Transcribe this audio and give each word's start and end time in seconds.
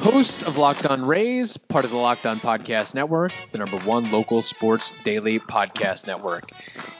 Host 0.00 0.42
of 0.42 0.58
Locked 0.58 0.86
On 0.86 1.04
Rays, 1.06 1.56
part 1.56 1.84
of 1.84 1.90
the 1.90 1.96
Locked 1.96 2.26
On 2.26 2.38
Podcast 2.38 2.94
Network, 2.94 3.32
the 3.52 3.58
number 3.58 3.76
one 3.78 4.10
local 4.10 4.42
sports 4.42 4.92
daily 5.02 5.38
podcast 5.38 6.06
network. 6.06 6.50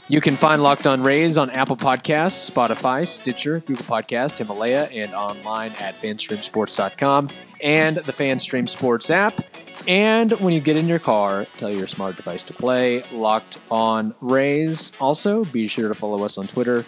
You 0.08 0.20
can 0.20 0.36
find 0.36 0.62
Locked 0.62 0.86
On 0.86 1.02
Rays 1.02 1.38
on 1.38 1.50
Apple 1.50 1.76
Podcasts, 1.76 2.50
Spotify, 2.50 3.06
Stitcher, 3.06 3.60
Google 3.60 3.84
Podcast, 3.84 4.38
Himalaya, 4.38 4.84
and 4.92 5.14
online 5.14 5.72
at 5.80 5.94
fanstreamsports.com 6.00 7.28
and 7.62 7.96
the 7.96 8.12
Fanstream 8.12 8.68
Sports 8.68 9.10
app. 9.10 9.44
And 9.88 10.32
when 10.32 10.52
you 10.52 10.60
get 10.60 10.76
in 10.76 10.86
your 10.86 10.98
car, 10.98 11.46
tell 11.56 11.70
your 11.70 11.86
smart 11.86 12.16
device 12.16 12.42
to 12.44 12.52
play 12.52 13.02
Locked 13.12 13.58
On 13.70 14.14
Rays. 14.20 14.92
Also, 15.00 15.44
be 15.46 15.68
sure 15.68 15.88
to 15.88 15.94
follow 15.94 16.22
us 16.22 16.36
on 16.36 16.46
Twitter 16.46 16.84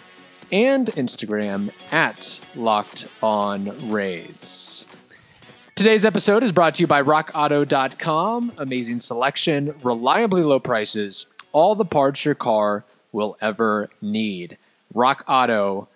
and 0.51 0.87
Instagram 0.87 1.71
at 1.91 2.39
Locked 2.55 3.07
On 3.21 3.91
Rays. 3.91 4.85
Today's 5.77 6.05
episode 6.05 6.41
is 6.41 6.51
brought 6.51 6.73
to 6.73 6.81
you 6.81 6.87
by 6.87 7.03
RockAuto.com. 7.03 8.53
Amazing 8.57 8.99
selection, 8.99 9.75
reliably 9.83 10.41
low 10.41 10.59
prices, 10.59 11.27
all 11.51 11.75
the 11.75 11.85
parts 11.85 12.25
your 12.25 12.33
car 12.33 12.83
will 13.11 13.37
ever 13.41 13.91
need. 14.01 14.57
RockAuto.com. 14.95 15.87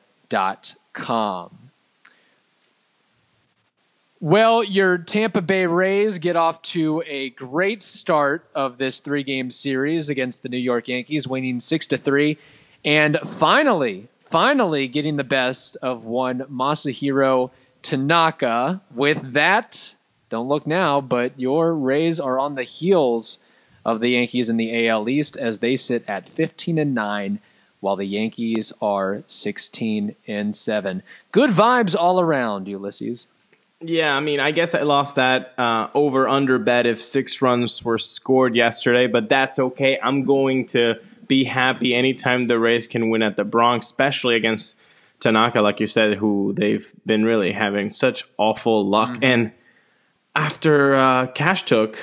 Well, 4.20 4.64
your 4.64 5.00
Tampa 5.00 5.42
Bay 5.42 5.66
Rays 5.66 6.20
get 6.20 6.36
off 6.36 6.62
to 6.62 7.04
a 7.08 7.32
great 7.32 7.82
start 7.82 8.46
of 8.54 8.78
this 8.78 9.00
three 9.00 9.24
game 9.24 9.50
series 9.50 10.12
against 10.12 10.44
the 10.44 10.50
New 10.50 10.58
York 10.58 10.90
Yankees, 10.90 11.28
winning 11.28 11.60
6 11.60 11.88
to 11.88 11.98
3. 11.98 12.38
And 12.86 13.18
finally, 13.26 14.10
finally 14.26 14.88
getting 14.88 15.16
the 15.16 15.24
best 15.24 15.76
of 15.82 16.06
one 16.06 16.42
Masahiro 16.52 17.50
Tanaka. 17.82 18.82
With 18.94 19.34
that, 19.34 19.96
don't 20.30 20.48
look 20.48 20.66
now, 20.66 21.02
but 21.02 21.40
your 21.40 21.74
Rays 21.74 22.20
are 22.20 22.40
on 22.40 22.56
the 22.56 22.64
heels 22.64 23.40
of 23.86 24.00
the 24.00 24.10
Yankees 24.10 24.50
in 24.50 24.58
the 24.58 24.88
AL 24.88 25.10
East 25.10 25.38
as 25.38 25.60
they 25.60 25.76
sit 25.76 26.04
at 26.08 26.30
15 26.30 26.78
and 26.78 26.94
9 26.94 27.40
while 27.80 27.96
the 27.96 28.06
Yankees 28.06 28.72
are 28.82 29.24
16 29.26 30.16
and 30.28 30.56
7. 30.56 31.04
Good 31.32 31.50
vibes 31.50 31.96
all 32.00 32.22
around, 32.22 32.68
Ulysses. 32.68 33.28
Yeah, 33.82 34.16
I 34.16 34.20
mean, 34.20 34.40
I 34.40 34.52
guess 34.52 34.76
I 34.76 34.84
lost 34.84 35.16
that 35.16 35.56
uh, 35.58 35.88
over 35.96 36.28
under 36.28 36.60
bet 36.60 36.86
if 36.86 37.02
six 37.02 37.42
runs 37.42 37.84
were 37.84 37.98
scored 37.98 38.56
yesterday, 38.56 39.08
but 39.08 39.28
that's 39.28 39.58
okay. 39.58 40.00
I'm 40.02 40.24
going 40.24 40.68
to 40.68 41.02
be 41.28 41.46
happy 41.46 41.96
anytime 41.96 42.46
the 42.46 42.60
Rays 42.60 42.86
can 42.86 43.10
win 43.10 43.24
at 43.24 43.38
the 43.38 43.44
Bronx, 43.44 43.88
especially 43.88 44.36
against 44.36 44.80
Tanaka, 45.22 45.62
like 45.62 45.80
you 45.80 45.88
said, 45.88 46.16
who 46.18 46.52
they've 46.54 46.92
been 47.06 47.24
really 47.24 47.54
having 47.54 47.90
such 47.90 48.26
awful 48.38 48.86
luck. 48.86 49.18
And 49.22 49.52
after 50.36 50.96
uh, 50.96 51.28
Cash 51.28 51.64
took, 51.64 51.98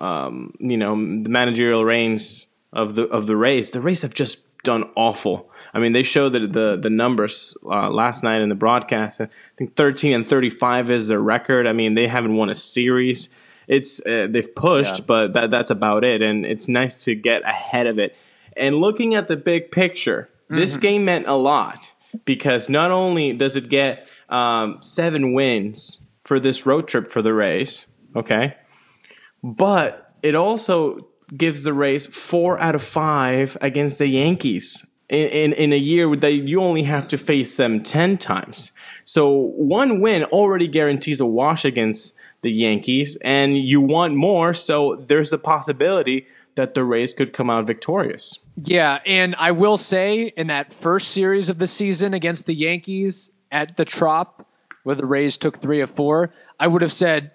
um, 0.00 0.54
you 0.58 0.76
know, 0.76 0.94
the 0.94 1.28
managerial 1.28 1.84
reins 1.84 2.46
of 2.72 2.94
the 2.94 3.04
of 3.04 3.26
the 3.26 3.36
Rays, 3.36 3.70
the 3.70 3.80
Rays 3.80 4.02
have 4.02 4.14
just 4.14 4.44
done 4.62 4.84
awful. 4.96 5.50
I 5.72 5.78
mean, 5.78 5.92
they 5.92 6.02
showed 6.02 6.32
the 6.32 6.46
the, 6.46 6.78
the 6.80 6.90
numbers 6.90 7.56
uh, 7.64 7.90
last 7.90 8.22
night 8.24 8.40
in 8.40 8.48
the 8.48 8.54
broadcast. 8.54 9.20
I 9.20 9.28
think 9.56 9.76
13 9.76 10.12
and 10.14 10.26
35 10.26 10.90
is 10.90 11.08
their 11.08 11.20
record. 11.20 11.66
I 11.66 11.72
mean, 11.72 11.94
they 11.94 12.08
haven't 12.08 12.34
won 12.36 12.48
a 12.50 12.54
series. 12.54 13.28
It's 13.68 14.04
uh, 14.06 14.26
they've 14.30 14.54
pushed, 14.54 14.98
Yeah. 15.00 15.04
but 15.06 15.32
that, 15.34 15.50
that's 15.50 15.70
about 15.70 16.04
it. 16.04 16.22
And 16.22 16.46
it's 16.46 16.68
nice 16.68 16.96
to 17.04 17.14
get 17.14 17.42
ahead 17.42 17.86
of 17.86 17.98
it. 17.98 18.16
And 18.56 18.76
looking 18.76 19.14
at 19.14 19.26
the 19.28 19.36
big 19.36 19.70
picture, 19.70 20.30
this 20.48 20.76
game 20.76 21.04
meant 21.04 21.26
a 21.26 21.34
lot 21.34 21.78
because 22.24 22.68
not 22.68 22.90
only 22.90 23.32
does 23.32 23.56
it 23.56 23.68
get 23.68 24.06
um, 24.28 24.78
seven 24.80 25.34
wins 25.34 26.06
for 26.22 26.40
this 26.40 26.66
road 26.66 26.88
trip 26.88 27.10
for 27.10 27.22
the 27.22 27.34
Rays, 27.34 27.86
okay, 28.14 28.56
but 29.42 30.14
it 30.22 30.34
also 30.34 30.98
gives 31.36 31.62
the 31.62 31.72
Rays 31.72 32.06
four 32.06 32.58
out 32.58 32.74
of 32.74 32.82
five 32.82 33.56
against 33.60 33.98
the 33.98 34.06
Yankees 34.06 34.86
in, 35.08 35.28
in, 35.28 35.52
in 35.52 35.72
a 35.72 35.78
year 35.78 36.14
that 36.16 36.32
you 36.32 36.60
only 36.60 36.82
have 36.84 37.06
to 37.08 37.18
face 37.18 37.56
them 37.56 37.82
10 37.82 38.18
times. 38.18 38.72
So 39.04 39.30
one 39.30 40.00
win 40.00 40.24
already 40.24 40.66
guarantees 40.66 41.20
a 41.20 41.26
wash 41.26 41.64
against 41.64 42.16
the 42.42 42.50
Yankees, 42.50 43.18
and 43.24 43.56
you 43.56 43.80
want 43.80 44.14
more, 44.14 44.52
so 44.52 44.96
there's 45.06 45.32
a 45.32 45.38
possibility 45.38 46.26
that 46.56 46.74
the 46.74 46.84
Rays 46.84 47.14
could 47.14 47.32
come 47.32 47.48
out 47.48 47.66
victorious. 47.66 48.40
Yeah, 48.62 48.98
and 49.06 49.34
I 49.38 49.52
will 49.52 49.76
say 49.76 50.32
in 50.36 50.48
that 50.48 50.74
first 50.74 51.08
series 51.12 51.48
of 51.48 51.58
the 51.58 51.66
season 51.66 52.14
against 52.14 52.46
the 52.46 52.54
Yankees 52.54 53.30
at 53.52 53.76
the 53.76 53.84
Trop, 53.84 54.46
where 54.82 54.96
the 54.96 55.06
Rays 55.06 55.36
took 55.36 55.58
three 55.58 55.80
of 55.80 55.90
four, 55.90 56.32
I 56.58 56.66
would 56.66 56.82
have 56.82 56.92
said 56.92 57.30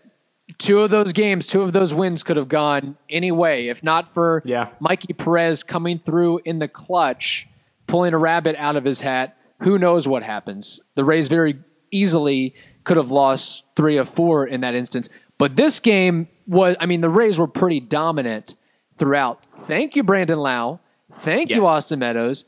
two 0.57 0.79
of 0.79 0.89
those 0.89 1.13
games, 1.13 1.47
two 1.47 1.61
of 1.61 1.71
those 1.73 1.93
wins 1.93 2.23
could 2.23 2.37
have 2.37 2.49
gone 2.49 2.97
any 3.09 3.31
way. 3.31 3.69
If 3.69 3.83
not 3.83 4.13
for 4.13 4.41
Yeah. 4.45 4.69
Mikey 4.79 5.13
Perez 5.13 5.63
coming 5.63 5.97
through 5.99 6.41
in 6.43 6.59
the 6.59 6.67
clutch, 6.67 7.47
pulling 7.87 8.13
a 8.13 8.17
rabbit 8.17 8.55
out 8.57 8.75
of 8.75 8.83
his 8.83 9.01
hat, 9.01 9.37
who 9.59 9.77
knows 9.77 10.07
what 10.07 10.23
happens. 10.23 10.81
The 10.95 11.03
Rays 11.03 11.27
very 11.27 11.59
easily 11.91 12.55
could 12.83 12.97
have 12.97 13.11
lost 13.11 13.65
three 13.75 13.97
of 13.97 14.09
four 14.09 14.47
in 14.47 14.61
that 14.61 14.73
instance. 14.73 15.07
But 15.37 15.55
this 15.55 15.79
game 15.79 16.27
was, 16.47 16.75
I 16.79 16.87
mean, 16.87 17.01
the 17.01 17.09
Rays 17.09 17.37
were 17.39 17.47
pretty 17.47 17.79
dominant 17.79 18.55
throughout. 19.01 19.43
Thank 19.61 19.95
you, 19.95 20.03
Brandon 20.03 20.37
Lowe. 20.37 20.79
Thank 21.11 21.49
you, 21.49 21.65
Austin 21.65 21.97
Meadows. 21.99 22.45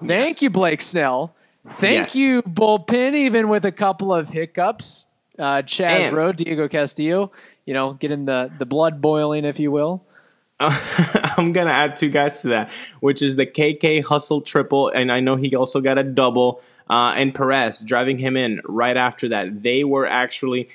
Thank 0.00 0.28
Yes. 0.34 0.42
you, 0.42 0.50
Blake 0.50 0.82
Snell. 0.82 1.34
Thank 1.78 2.08
Yes. 2.08 2.16
you, 2.16 2.42
bullpen, 2.42 3.14
even 3.14 3.48
with 3.48 3.64
a 3.64 3.72
couple 3.72 4.12
of 4.12 4.28
hiccups. 4.28 5.06
Uh, 5.38 5.62
Chaz 5.62 5.88
And- 5.88 6.14
Roe, 6.16 6.32
Diego 6.32 6.68
Castillo, 6.68 7.32
you 7.64 7.72
know, 7.72 7.94
getting 7.94 8.22
the, 8.24 8.50
the 8.58 8.66
blood 8.66 9.00
boiling, 9.00 9.46
if 9.46 9.58
you 9.58 9.70
will. 9.72 10.04
I'm 10.60 11.52
gonna 11.52 11.70
add 11.70 11.96
two 11.96 12.10
guys 12.10 12.42
to 12.42 12.48
that, 12.48 12.70
which 13.00 13.22
is 13.22 13.36
the 13.36 13.46
KK 13.46 14.04
hustle 14.04 14.42
triple, 14.42 14.88
and 14.90 15.10
I 15.10 15.20
know 15.20 15.36
he 15.36 15.56
also 15.56 15.80
got 15.80 15.96
a 15.98 16.02
double. 16.04 16.60
Uh, 16.88 17.14
and 17.16 17.34
Perez 17.34 17.80
driving 17.80 18.18
him 18.18 18.36
in 18.36 18.60
right 18.66 18.96
after 18.96 19.30
that. 19.30 19.62
They 19.62 19.84
were 19.84 20.04
actually 20.06 20.68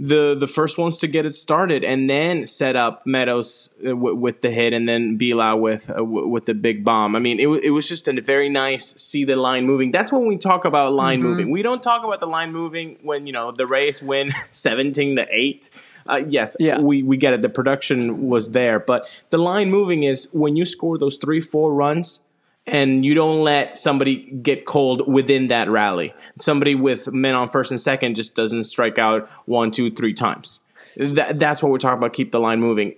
the 0.00 0.36
the 0.38 0.46
first 0.46 0.78
ones 0.78 0.96
to 0.98 1.08
get 1.08 1.26
it 1.26 1.34
started, 1.34 1.82
and 1.82 2.08
then 2.08 2.46
set 2.46 2.76
up 2.76 3.04
Meadows 3.04 3.74
uh, 3.80 3.88
w- 3.88 4.14
with 4.14 4.42
the 4.42 4.50
hit, 4.50 4.72
and 4.72 4.88
then 4.88 5.18
Bila 5.18 5.58
with 5.60 5.90
uh, 5.90 5.94
w- 5.94 6.28
with 6.28 6.46
the 6.46 6.54
big 6.54 6.84
bomb. 6.84 7.16
I 7.16 7.18
mean, 7.18 7.40
it, 7.40 7.44
w- 7.44 7.60
it 7.64 7.70
was 7.70 7.88
just 7.88 8.06
a 8.06 8.20
very 8.22 8.48
nice 8.48 8.94
see 9.00 9.24
the 9.24 9.34
line 9.34 9.64
moving. 9.66 9.90
That's 9.90 10.12
when 10.12 10.26
we 10.26 10.36
talk 10.36 10.64
about 10.64 10.92
line 10.92 11.20
moving. 11.20 11.50
We 11.50 11.62
don't 11.62 11.82
talk 11.82 12.04
about 12.04 12.20
the 12.20 12.28
line 12.28 12.52
moving 12.52 12.98
when 13.02 13.26
you 13.26 13.32
know 13.32 13.50
the 13.50 13.66
Rays 13.66 14.00
win 14.00 14.32
seventeen 14.50 15.16
to 15.16 15.26
eight. 15.30 15.68
Uh, 16.06 16.22
yes, 16.28 16.56
Yeah. 16.60 16.78
we 16.80 17.02
we 17.02 17.16
get 17.16 17.34
it. 17.34 17.42
The 17.42 17.48
production 17.50 18.28
was 18.28 18.52
there, 18.52 18.78
but 18.78 19.08
the 19.30 19.38
line 19.38 19.68
moving 19.68 20.04
is 20.04 20.28
when 20.32 20.54
you 20.56 20.64
score 20.64 20.96
those 20.96 21.16
three 21.16 21.40
four 21.40 21.74
runs 21.74 22.20
and 22.68 23.04
you 23.04 23.14
don't 23.14 23.42
let 23.42 23.76
somebody 23.76 24.16
get 24.16 24.66
cold 24.66 25.12
within 25.12 25.48
that 25.48 25.68
rally. 25.68 26.14
Somebody 26.38 26.74
with 26.74 27.12
men 27.12 27.34
on 27.34 27.48
first 27.48 27.70
and 27.70 27.80
second 27.80 28.14
just 28.14 28.36
doesn't 28.36 28.64
strike 28.64 28.98
out 28.98 29.28
one, 29.46 29.70
two, 29.70 29.90
three 29.90 30.14
times. 30.14 30.60
That, 30.96 31.38
that's 31.38 31.62
what 31.62 31.70
we're 31.70 31.78
talking 31.78 31.98
about. 31.98 32.12
Keep 32.12 32.32
the 32.32 32.40
line 32.40 32.60
moving. 32.60 32.94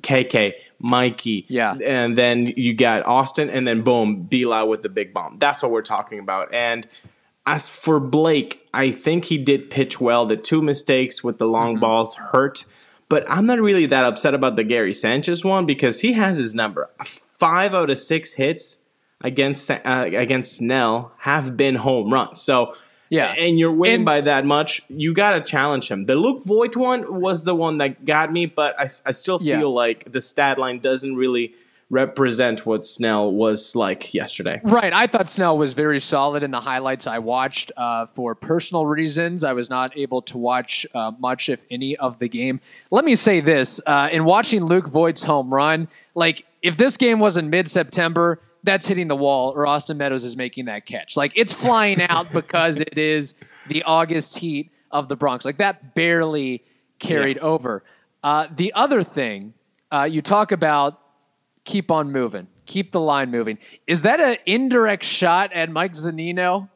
KK, 0.00 0.54
Mikey, 0.78 1.44
Yeah. 1.48 1.74
and 1.74 2.16
then 2.16 2.46
you 2.46 2.74
got 2.74 3.06
Austin, 3.06 3.50
and 3.50 3.68
then 3.68 3.82
boom, 3.82 4.26
Bila 4.30 4.66
with 4.66 4.80
the 4.80 4.88
big 4.88 5.12
bomb. 5.12 5.36
That's 5.38 5.62
what 5.62 5.70
we're 5.70 5.82
talking 5.82 6.18
about. 6.18 6.52
And 6.54 6.88
as 7.46 7.68
for 7.68 8.00
Blake, 8.00 8.66
I 8.72 8.90
think 8.90 9.26
he 9.26 9.36
did 9.36 9.68
pitch 9.70 10.00
well. 10.00 10.24
The 10.24 10.36
two 10.36 10.62
mistakes 10.62 11.22
with 11.22 11.38
the 11.38 11.46
long 11.46 11.74
mm-hmm. 11.74 11.80
balls 11.80 12.14
hurt, 12.14 12.64
but 13.10 13.24
I'm 13.28 13.44
not 13.44 13.60
really 13.60 13.84
that 13.86 14.04
upset 14.04 14.32
about 14.32 14.56
the 14.56 14.64
Gary 14.64 14.94
Sanchez 14.94 15.44
one 15.44 15.66
because 15.66 16.00
he 16.00 16.14
has 16.14 16.38
his 16.38 16.54
number. 16.54 16.88
Five 17.04 17.74
out 17.74 17.90
of 17.90 17.98
six 17.98 18.34
hits 18.34 18.78
against 19.22 19.70
uh, 19.70 19.76
against 19.84 20.56
Snell 20.56 21.12
have 21.18 21.56
been 21.56 21.76
home 21.76 22.12
runs. 22.12 22.40
So 22.42 22.74
Yeah. 23.10 23.34
and 23.38 23.58
you're 23.58 23.72
winning 23.72 23.96
And- 23.96 24.04
by 24.04 24.20
that 24.22 24.44
much. 24.46 24.82
You 24.88 25.12
got 25.14 25.34
to 25.34 25.40
challenge 25.42 25.88
him. 25.90 26.04
The 26.04 26.14
Luke 26.14 26.44
Voit 26.44 26.76
one 26.76 27.20
was 27.20 27.44
the 27.44 27.54
one 27.54 27.78
that 27.78 28.04
got 28.04 28.32
me, 28.32 28.46
but 28.46 28.78
I, 28.80 28.84
I 29.06 29.12
still 29.12 29.38
feel 29.38 29.46
Yeah. 29.60 29.64
like 29.66 30.10
the 30.10 30.20
stat 30.22 30.58
line 30.58 30.78
doesn't 30.80 31.14
really 31.16 31.54
represent 31.90 32.64
what 32.64 32.86
Snell 32.86 33.30
was 33.30 33.76
like 33.76 34.14
yesterday. 34.14 34.58
Right. 34.64 34.94
I 34.94 35.06
thought 35.06 35.28
Snell 35.28 35.58
was 35.58 35.74
very 35.74 36.00
solid 36.00 36.42
in 36.42 36.50
the 36.50 36.60
highlights 36.60 37.06
I 37.06 37.18
watched. 37.18 37.70
Uh, 37.76 38.06
for 38.06 38.34
personal 38.34 38.86
reasons, 38.86 39.44
I 39.44 39.52
was 39.52 39.68
not 39.68 39.94
able 39.98 40.22
to 40.22 40.38
watch 40.38 40.86
uh, 40.94 41.12
much, 41.18 41.50
if 41.50 41.60
any, 41.70 41.94
of 41.98 42.18
the 42.18 42.28
game. 42.28 42.60
Let 42.90 43.04
me 43.04 43.14
say 43.14 43.40
this: 43.40 43.78
uh, 43.86 44.08
in 44.10 44.24
watching 44.24 44.64
Luke 44.64 44.88
Voit's 44.88 45.22
home 45.24 45.52
run, 45.52 45.86
like 46.14 46.46
if 46.62 46.78
this 46.78 46.96
game 46.96 47.18
was 47.20 47.36
in 47.36 47.50
mid 47.50 47.68
September, 47.68 48.40
that's 48.64 48.86
hitting 48.86 49.08
the 49.08 49.16
wall, 49.16 49.50
or 49.50 49.66
Austin 49.66 49.96
Meadows 49.96 50.24
is 50.24 50.36
making 50.36 50.66
that 50.66 50.86
catch. 50.86 51.16
Like 51.16 51.32
it's 51.34 51.52
flying 51.52 52.00
out 52.02 52.32
because 52.40 52.80
it 52.80 52.96
is 52.98 53.34
the 53.68 53.82
August 53.84 54.38
heat 54.38 54.70
of 54.90 55.08
the 55.08 55.16
Bronx. 55.16 55.44
Like 55.44 55.58
that 55.58 55.94
barely 55.94 56.62
carried 56.98 57.36
Yeah. 57.38 57.42
over. 57.42 57.82
Uh, 58.22 58.46
the 58.54 58.72
other 58.74 59.02
thing 59.02 59.54
uh, 59.90 60.04
you 60.04 60.22
talk 60.22 60.52
about, 60.52 61.00
keep 61.64 61.90
on 61.90 62.12
moving, 62.12 62.46
keep 62.66 62.92
the 62.92 63.00
line 63.00 63.30
moving. 63.30 63.58
Is 63.86 64.02
that 64.02 64.20
an 64.20 64.36
indirect 64.46 65.02
shot 65.04 65.52
at 65.52 65.70
Mike 65.70 65.92
Zunino? 65.94 66.68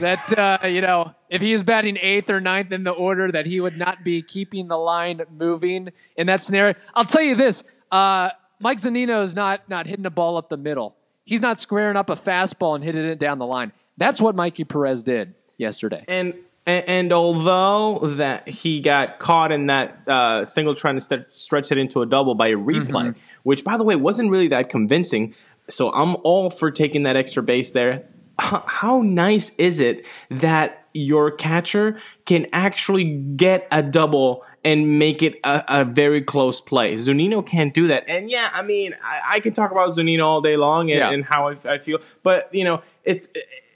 that 0.00 0.38
uh, 0.38 0.66
you 0.66 0.80
know, 0.80 1.14
if 1.30 1.40
he 1.40 1.52
is 1.52 1.62
batting 1.62 1.96
eighth 2.00 2.30
or 2.30 2.40
ninth 2.40 2.72
in 2.72 2.84
the 2.84 2.90
order, 2.90 3.30
that 3.32 3.46
he 3.46 3.60
would 3.60 3.76
not 3.76 4.04
be 4.04 4.22
keeping 4.22 4.68
the 4.68 4.76
line 4.76 5.22
moving 5.38 5.90
in 6.16 6.26
that 6.26 6.42
scenario. 6.42 6.74
I'll 6.94 7.04
tell 7.04 7.22
you 7.22 7.34
this: 7.34 7.62
uh, 7.90 8.30
Mike 8.60 8.78
Zunino 8.78 9.22
is 9.22 9.34
not 9.34 9.68
not 9.68 9.86
hitting 9.86 10.06
a 10.06 10.10
ball 10.10 10.36
up 10.36 10.48
the 10.48 10.56
middle. 10.56 10.95
He's 11.26 11.42
not 11.42 11.60
squaring 11.60 11.96
up 11.96 12.08
a 12.08 12.14
fastball 12.14 12.76
and 12.76 12.84
hitting 12.84 13.04
it 13.04 13.18
down 13.18 13.38
the 13.38 13.46
line. 13.46 13.72
That's 13.98 14.20
what 14.20 14.34
Mikey 14.34 14.64
Perez 14.64 15.02
did 15.02 15.34
yesterday. 15.58 16.04
And 16.08 16.34
and, 16.64 16.88
and 16.88 17.12
although 17.12 17.98
that 18.16 18.48
he 18.48 18.80
got 18.80 19.18
caught 19.18 19.52
in 19.52 19.66
that 19.66 20.00
uh, 20.06 20.44
single 20.44 20.74
trying 20.74 20.94
to 20.94 21.00
st- 21.00 21.26
stretch 21.32 21.70
it 21.70 21.78
into 21.78 22.00
a 22.02 22.06
double 22.06 22.34
by 22.34 22.48
a 22.48 22.56
replay, 22.56 23.16
which 23.42 23.64
by 23.64 23.76
the 23.76 23.84
way 23.84 23.96
wasn't 23.96 24.30
really 24.30 24.48
that 24.48 24.68
convincing. 24.68 25.34
So 25.68 25.92
I'm 25.92 26.16
all 26.22 26.48
for 26.48 26.70
taking 26.70 27.02
that 27.02 27.16
extra 27.16 27.42
base 27.42 27.72
there. 27.72 28.04
H- 28.40 28.62
how 28.66 29.02
nice 29.02 29.50
is 29.56 29.80
it 29.80 30.06
that 30.30 30.86
your 30.92 31.30
catcher 31.32 31.98
can 32.24 32.46
actually 32.52 33.04
get 33.04 33.66
a 33.72 33.82
double 33.82 34.44
and 34.66 34.98
make 34.98 35.22
it 35.22 35.34
a, 35.44 35.64
a 35.80 35.84
very 35.84 36.20
close 36.20 36.60
play? 36.60 36.94
Zunino 36.94 37.44
can't 37.46 37.72
do 37.72 37.86
that. 37.86 38.04
And 38.08 38.28
yeah, 38.28 38.50
I 38.52 38.62
mean, 38.62 38.94
I, 39.02 39.20
I 39.36 39.40
can 39.40 39.52
talk 39.52 39.70
about 39.70 39.88
Zunino 39.90 40.24
all 40.24 40.40
day 40.40 40.56
long 40.56 40.90
and, 40.90 40.98
Yeah. 40.98 41.10
and 41.12 41.24
how 41.24 41.48
I, 41.48 41.54
I 41.74 41.78
feel, 41.78 41.98
but 42.22 42.52
you 42.52 42.64
know, 42.64 42.82
it's 43.04 43.28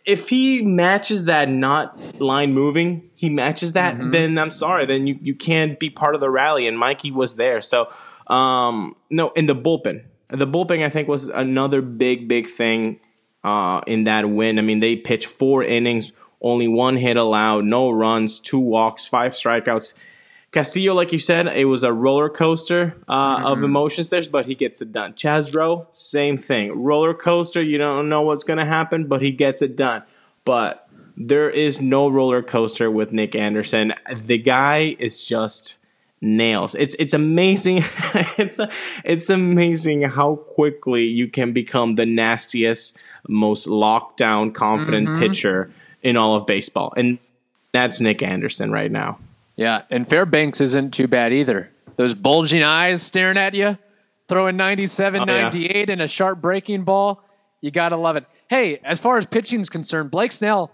if 0.05 0.29
he 0.31 0.63
matches 0.63 1.25
that 1.27 1.49
not 1.49 2.21
line 2.21 2.53
moving, 2.53 3.11
he 3.15 3.29
matches 3.31 3.75
that, 3.75 3.97
then 4.13 4.39
I'm 4.39 4.51
sorry, 4.51 4.85
then 4.87 5.07
you, 5.07 5.19
you 5.23 5.35
can't 5.35 5.79
be 5.79 5.91
part 5.91 6.15
of 6.15 6.21
the 6.21 6.31
rally. 6.31 6.67
And 6.67 6.77
Mikey 6.79 7.11
was 7.13 7.37
there. 7.37 7.61
So, 7.61 7.89
um, 8.27 8.97
no, 9.11 9.29
in 9.37 9.47
the 9.47 9.55
bullpen, 9.55 10.05
the 10.31 10.47
bullpen, 10.47 10.83
I 10.85 10.89
think, 10.89 11.07
was 11.07 11.27
another 11.29 11.83
big, 11.83 12.29
big 12.29 12.47
thing 12.49 12.99
uh, 13.45 13.83
in 13.87 14.05
that 14.05 14.29
win. 14.29 14.59
I 14.59 14.63
mean, 14.63 14.81
they 14.81 14.97
pitched 14.97 15.27
four 15.27 15.63
innings, 15.63 16.13
only 16.41 16.67
one 16.67 16.97
hit 16.97 17.17
allowed, 17.17 17.65
no 17.67 17.91
runs, 17.91 18.41
two 18.41 18.59
walks, 18.59 19.07
five 19.07 19.33
strikeouts. 19.33 19.95
Castillo, 20.53 20.95
like 20.95 21.13
you 21.13 21.21
said, 21.21 21.47
it 21.47 21.67
was 21.67 21.85
a 21.85 21.93
roller 21.93 22.29
coaster 22.29 22.97
uh, 23.09 23.43
of 23.45 23.63
emotions 23.63 24.11
there, 24.11 24.23
but 24.33 24.47
he 24.47 24.57
gets 24.57 24.83
it 24.83 24.91
done. 24.91 25.13
Chaz 25.13 25.87
same 25.93 26.37
thing. 26.37 26.73
Roller 26.73 27.15
coaster, 27.15 27.63
you 27.63 27.79
don't 27.79 28.09
know 28.09 28.23
what's 28.23 28.43
going 28.43 28.59
to 28.59 28.65
happen, 28.65 29.07
but 29.07 29.23
he 29.23 29.31
gets 29.31 29.63
it 29.63 29.77
done. 29.77 30.03
But 30.45 30.89
there 31.17 31.49
is 31.49 31.81
no 31.81 32.09
roller 32.09 32.43
coaster 32.43 32.91
with 32.91 33.13
Nick 33.13 33.37
Anderson. 33.37 33.95
The 34.13 34.39
guy 34.39 34.97
is 34.99 35.25
just 35.25 35.79
nails. 36.21 36.75
It's 36.75 36.97
it's 36.99 37.15
amazing. 37.15 37.85
it's 38.37 38.59
it's 39.05 39.31
amazing 39.31 40.03
how 40.03 40.37
quickly 40.37 41.05
you 41.05 41.29
can 41.29 41.53
become 41.53 41.95
the 41.95 42.07
nastiest, 42.07 42.99
most 43.29 43.67
locked 43.67 44.17
down, 44.17 44.51
confident 44.51 45.17
pitcher 45.17 45.71
in 46.03 46.17
all 46.17 46.35
of 46.35 46.47
baseball, 46.47 46.93
and 46.97 47.19
that's 47.73 48.01
Nick 48.01 48.23
Anderson 48.23 48.73
right 48.73 48.91
now. 48.91 49.19
Yeah, 49.61 49.83
and 49.91 50.09
Fairbanks 50.09 50.63
isn't 50.63 50.95
too 50.95 51.07
bad 51.07 51.35
either. 51.35 51.71
Those 51.97 52.15
bulging 52.15 52.63
eyes 52.63 53.03
staring 53.03 53.37
at 53.37 53.53
you, 53.53 53.77
throwing 54.27 54.57
97, 54.57 55.21
Oh, 55.21 55.25
yeah. 55.27 55.43
98 55.43 55.91
and 55.91 56.01
a 56.01 56.07
sharp 56.07 56.41
breaking 56.41 56.85
ball. 56.85 57.23
You 57.61 57.71
got 57.71 57.91
to 57.91 57.99
love 57.99 58.17
it. 58.17 58.25
Hey, 58.49 58.81
as 58.83 58.99
far 58.99 59.19
as 59.19 59.27
pitching's 59.27 59.69
concerned, 59.69 60.11
Blake 60.11 60.33
Snell, 60.33 60.71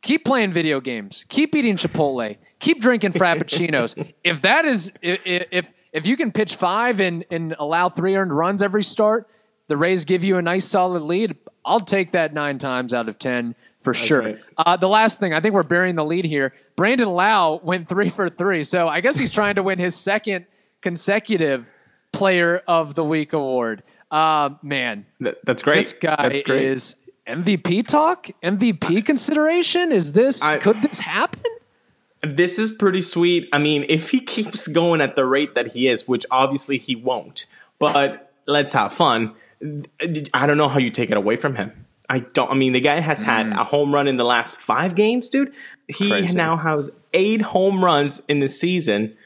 keep 0.00 0.24
playing 0.24 0.52
video 0.52 0.80
games. 0.80 1.26
Keep 1.28 1.56
eating 1.56 1.74
Chipotle. 1.74 2.36
Keep 2.60 2.80
drinking 2.80 3.14
Frappuccinos. 3.14 4.12
if 4.24 4.42
that 4.42 4.64
is, 4.64 4.92
if, 5.02 5.20
if, 5.50 5.66
if 5.92 6.06
you 6.06 6.16
can 6.16 6.30
pitch 6.30 6.54
five 6.54 7.00
and, 7.00 7.24
and 7.32 7.56
allow 7.58 7.88
three 7.88 8.14
earned 8.14 8.32
runs 8.32 8.62
every 8.62 8.84
start, 8.84 9.28
the 9.66 9.76
Rays 9.76 10.04
give 10.04 10.22
you 10.22 10.36
a 10.36 10.42
nice 10.42 10.66
solid 10.66 11.02
lead. 11.02 11.36
I'll 11.64 11.80
take 11.80 12.12
that 12.12 12.32
nine 12.32 12.58
times 12.58 12.94
out 12.94 13.08
of 13.08 13.18
10 13.18 13.56
for 13.82 13.94
sure. 13.94 14.20
right. 14.20 14.38
Uh, 14.58 14.76
the 14.76 14.88
last 14.88 15.20
thing, 15.20 15.32
I 15.34 15.40
think 15.40 15.54
we're 15.54 15.62
burying 15.62 15.94
the 15.94 16.04
lead 16.04 16.24
here. 16.24 16.52
Brandon 16.76 17.08
Lowe 17.08 17.60
went 17.62 17.88
three 17.88 18.08
for 18.10 18.28
three. 18.28 18.62
So 18.62 18.88
I 18.88 19.00
guess 19.00 19.18
he's 19.18 19.32
trying 19.32 19.54
to 19.56 19.62
win 19.62 19.78
his 19.78 19.94
second 19.94 20.46
consecutive 20.82 21.66
Player 22.12 22.62
of 22.66 22.94
the 22.94 23.04
Week 23.04 23.32
award. 23.32 23.82
Uh, 24.10 24.50
man, 24.62 25.06
that's 25.44 25.62
great. 25.62 25.80
this 25.80 25.92
guy 25.92 26.16
that's 26.28 26.42
great. 26.42 26.62
is 26.62 26.96
MVP 27.26 27.86
talk, 27.86 28.28
MVP 28.42 29.06
consideration. 29.06 29.92
Is 29.92 30.12
this, 30.12 30.42
I- 30.42 30.58
could 30.58 30.82
this 30.82 31.00
happen? 31.00 31.42
This 32.22 32.58
is 32.58 32.70
pretty 32.70 33.00
sweet. 33.00 33.48
I 33.52 33.58
mean, 33.58 33.86
if 33.88 34.10
he 34.10 34.20
keeps 34.20 34.68
going 34.68 35.00
at 35.00 35.16
the 35.16 35.24
rate 35.24 35.54
that 35.54 35.68
he 35.68 35.88
is, 35.88 36.06
which 36.06 36.26
obviously 36.30 36.76
he 36.76 36.94
won't, 36.94 37.46
but 37.78 38.30
let's 38.46 38.72
have 38.72 38.92
fun. 38.92 39.34
I 40.34 40.46
don't 40.46 40.58
know 40.58 40.68
how 40.68 40.78
you 40.78 40.90
take 40.90 41.10
it 41.10 41.16
away 41.16 41.36
from 41.36 41.54
him. 41.54 41.86
I 42.10 42.18
don't. 42.18 42.50
I 42.50 42.54
mean, 42.54 42.72
the 42.72 42.80
guy 42.80 42.98
has 42.98 43.20
had 43.20 43.52
a 43.56 43.62
home 43.62 43.94
run 43.94 44.08
in 44.08 44.16
the 44.16 44.24
last 44.24 44.56
five 44.56 44.96
games, 44.96 45.30
dude. 45.30 45.52
He 45.86 46.10
Crazy. 46.10 46.36
now 46.36 46.56
has 46.56 46.90
eight 47.12 47.40
home 47.40 47.84
runs 47.84 48.24
in 48.26 48.40
the 48.40 48.48
season. 48.48 49.16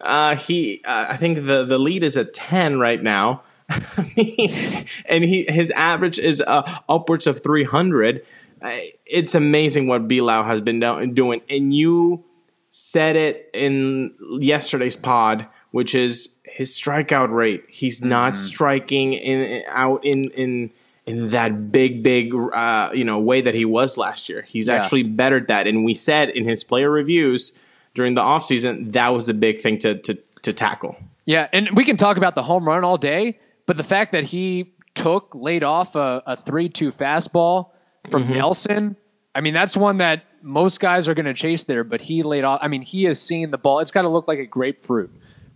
Uh, 0.00 0.34
he, 0.34 0.82
uh, 0.84 1.06
I 1.08 1.16
think 1.16 1.46
the 1.46 1.64
the 1.64 1.78
lead 1.78 2.02
is 2.02 2.16
at 2.16 2.34
ten 2.34 2.80
right 2.80 3.00
now, 3.00 3.44
and 3.68 5.22
he 5.24 5.44
his 5.48 5.70
average 5.70 6.18
is 6.18 6.42
uh, 6.44 6.80
upwards 6.88 7.28
of 7.28 7.40
three 7.40 7.62
hundred. 7.62 8.26
Uh, 8.60 8.76
it's 9.06 9.36
amazing 9.36 9.86
what 9.86 10.08
Bilal 10.08 10.42
has 10.42 10.60
been 10.60 10.80
do- 10.80 11.06
doing, 11.06 11.42
and 11.48 11.72
you 11.72 12.24
said 12.68 13.14
it 13.14 13.50
in 13.54 14.14
yesterday's 14.40 14.96
pod, 14.96 15.46
which 15.70 15.94
is 15.94 16.40
his 16.44 16.76
strikeout 16.76 17.30
rate. 17.32 17.64
He's 17.68 18.02
not 18.02 18.36
striking 18.36 19.12
in 19.12 19.62
out 19.68 20.04
in 20.04 20.30
in 20.32 20.72
in 21.06 21.28
that 21.28 21.72
big 21.72 22.02
big 22.02 22.32
uh, 22.34 22.90
you 22.94 23.04
know 23.04 23.18
way 23.18 23.40
that 23.40 23.54
he 23.54 23.64
was 23.64 23.96
last 23.96 24.28
year. 24.28 24.42
He's 24.42 24.68
Yeah. 24.68 24.74
actually 24.74 25.02
bettered 25.02 25.48
that, 25.48 25.66
and 25.66 25.84
we 25.84 25.94
said 25.94 26.28
in 26.30 26.44
his 26.44 26.62
player 26.64 26.90
reviews 26.90 27.52
during 27.94 28.14
the 28.14 28.20
offseason 28.22 28.92
that 28.92 29.08
was 29.08 29.26
the 29.26 29.34
big 29.34 29.58
thing 29.58 29.78
to 29.78 29.96
to 29.98 30.18
to 30.42 30.52
tackle. 30.52 30.96
Yeah, 31.24 31.48
and 31.52 31.70
we 31.76 31.84
can 31.84 31.96
talk 31.96 32.16
about 32.16 32.34
the 32.34 32.42
home 32.42 32.66
run 32.66 32.82
all 32.84 32.98
day, 32.98 33.38
but 33.66 33.76
the 33.76 33.84
fact 33.84 34.12
that 34.12 34.24
he 34.24 34.72
took 34.94 35.34
laid 35.34 35.62
off 35.64 35.94
a, 35.96 36.22
a 36.26 36.36
three-two 36.36 36.90
fastball 36.90 37.70
from 38.10 38.24
Mm-hmm. 38.24 38.32
Nelson, 38.34 38.96
I 39.34 39.40
mean 39.40 39.54
that's 39.54 39.76
one 39.76 39.98
that 39.98 40.24
most 40.42 40.80
guys 40.80 41.08
are 41.08 41.14
going 41.14 41.26
to 41.26 41.34
chase 41.34 41.62
there, 41.64 41.84
but 41.84 42.00
he 42.00 42.24
laid 42.24 42.42
off. 42.42 42.58
I 42.62 42.66
mean, 42.66 42.82
he 42.82 43.06
is 43.06 43.20
seeing 43.22 43.50
the 43.52 43.58
ball. 43.58 43.78
It's 43.78 43.92
got 43.92 44.02
to 44.02 44.08
look 44.08 44.26
like 44.26 44.40
a 44.40 44.46
grapefruit 44.46 45.10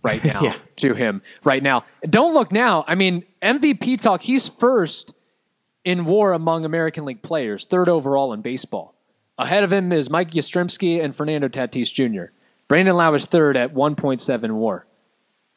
right 0.05 0.23
now 0.33 0.41
Yeah. 0.41 0.55
to 0.77 0.95
him 0.95 1.23
right 1.43 1.61
now. 1.63 1.85
Don't 2.09 2.33
look 2.35 2.53
now. 2.53 2.85
I 2.87 2.95
mean, 2.95 3.25
MVP 3.43 4.01
talk. 4.01 4.23
He's 4.23 4.49
first 4.49 5.13
in 5.87 6.05
WAR 6.05 6.33
among 6.33 6.65
American 6.65 7.05
League 7.05 7.23
players, 7.23 7.65
third 7.65 7.89
overall 7.89 8.33
in 8.33 8.43
baseball. 8.43 8.93
Ahead 9.39 9.63
of 9.63 9.73
him 9.73 9.93
is 9.93 10.11
Mike 10.11 10.33
Yastrzemski 10.33 11.03
and 11.03 11.15
Fernando 11.15 11.47
Tatis 11.49 11.93
Jr. 11.93 12.33
Brandon 12.69 12.97
Lowe 12.97 13.15
is 13.15 13.27
third 13.27 13.57
at 13.57 13.73
1.7 13.73 14.51
WAR. 14.51 14.85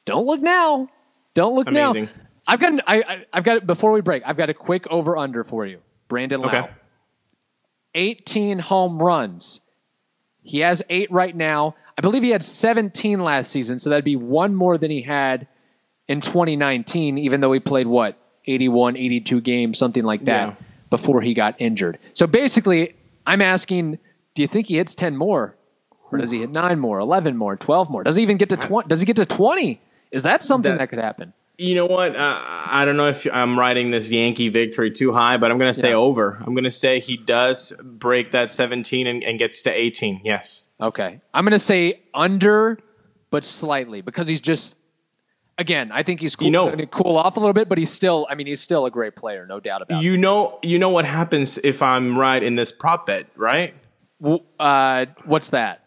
Don't 0.06 0.28
look 0.28 0.40
now. 0.42 0.88
Don't 1.34 1.56
look 1.56 1.68
Amazing. 1.68 2.06
now. 2.06 2.12
I've 2.48 2.60
got. 2.60 2.74
an- 2.74 2.82
I, 2.86 2.96
I, 3.02 3.26
I've 3.34 3.44
got. 3.44 3.66
Before 3.66 3.92
we 3.92 4.02
break, 4.02 4.22
I've 4.26 4.38
got 4.38 4.50
a 4.50 4.54
quick 4.54 4.86
over 4.92 5.18
under 5.18 5.44
for 5.44 5.66
you. 5.66 5.80
Brandon 6.08 6.40
Lowe, 6.42 6.48
Okay. 6.48 6.70
18 7.96 8.60
home 8.60 9.00
runs. 9.00 9.62
He 10.44 10.60
has 10.60 10.84
eight 10.90 11.12
right 11.12 11.36
now. 11.36 11.76
I 11.98 12.02
believe 12.02 12.24
he 12.24 12.30
had 12.30 12.44
17 12.44 13.20
last 13.20 13.52
season, 13.52 13.80
so 13.80 13.90
that'd 13.90 14.06
be 14.06 14.16
one 14.16 14.56
more 14.56 14.78
than 14.78 14.92
he 14.92 15.02
had 15.02 15.48
in 16.08 16.22
2019. 16.22 17.18
Even 17.18 17.42
though 17.42 17.52
he 17.52 17.60
played 17.60 17.88
what 17.88 18.18
81, 18.48 18.98
82 18.98 19.42
games, 19.42 19.78
something 19.78 20.04
like 20.04 20.26
that, 20.26 20.50
Yeah. 20.50 20.56
before 20.90 21.22
he 21.22 21.34
got 21.34 21.56
injured. 21.60 22.00
So 22.14 22.26
basically, 22.28 22.96
I'm 23.26 23.42
asking, 23.42 24.00
do 24.36 24.42
you 24.42 24.48
think 24.48 24.68
he 24.68 24.78
hits 24.78 24.96
10 24.96 25.16
more, 25.18 25.56
or 26.12 26.18
does 26.18 26.32
he 26.32 26.40
hit 26.40 26.50
nine 26.52 26.80
more, 26.80 27.00
11 27.00 27.38
more, 27.38 27.56
12 27.56 27.90
more? 27.90 28.04
Does 28.04 28.16
he 28.16 28.24
even 28.24 28.38
get 28.38 28.50
to 28.50 28.58
20? 28.58 28.88
Does 28.88 29.00
he 29.02 29.06
get 29.06 29.16
to 29.18 29.26
20? 29.26 29.80
Is 30.12 30.24
that 30.24 30.42
something 30.42 30.72
That- 30.72 30.80
that 30.80 30.90
could 30.90 31.00
happen? 31.00 31.34
You 31.62 31.76
know 31.76 31.86
what? 31.88 32.16
Uh, 32.16 32.40
I 32.42 32.86
don't 32.86 32.96
know 32.96 33.10
if 33.10 33.28
I'm 33.34 33.60
writing 33.60 33.92
this 33.92 34.10
Yankee 34.10 34.48
victory 34.48 34.92
too 34.92 35.12
high, 35.12 35.36
but 35.36 35.52
I'm 35.52 35.58
going 35.58 35.72
to 35.72 35.78
say 35.78 35.90
Yeah. 35.90 35.96
over. 35.96 36.38
I'm 36.40 36.54
going 36.54 36.64
to 36.64 36.72
say 36.72 37.02
he 37.02 37.18
does 37.18 37.74
break 37.84 38.32
that 38.32 38.54
17 38.54 39.06
and, 39.08 39.22
and 39.26 39.38
gets 39.38 39.62
to 39.64 39.70
18. 39.70 40.22
Yes. 40.24 40.68
Okay. 40.80 41.20
I'm 41.34 41.44
going 41.44 41.52
to 41.52 41.60
say 41.60 42.00
under, 42.14 42.80
but 43.30 43.44
slightly 43.44 44.00
because 44.00 44.30
he's 44.30 44.40
just, 44.40 44.76
again, 45.60 45.92
I 45.92 46.02
think 46.02 46.22
he's 46.22 46.36
cool, 46.36 46.46
You 46.46 46.52
know- 46.52 46.66
going 46.66 46.80
to 46.80 46.88
cool 46.88 47.18
off 47.18 47.38
a 47.38 47.40
little 47.40 47.54
bit, 47.54 47.70
but 47.70 47.78
he's 47.78 47.92
still, 47.92 48.26
I 48.30 48.36
mean, 48.36 48.48
he's 48.48 48.62
still 48.62 48.86
a 48.88 48.92
great 48.92 49.16
player, 49.16 49.46
no 49.46 49.60
doubt 49.60 49.84
about 49.84 50.02
it. 50.02 50.06
You 50.06 50.18
know, 50.18 50.58
you 50.64 50.80
know 50.80 50.90
what 50.90 51.06
happens 51.06 51.60
if 51.64 51.84
I'm 51.84 52.18
right 52.18 52.42
in 52.42 52.56
this 52.56 52.72
prop 52.72 53.06
bet, 53.06 53.28
right? 53.36 53.76
Uh, 54.60 55.06
what's 55.26 55.52
that? 55.52 55.84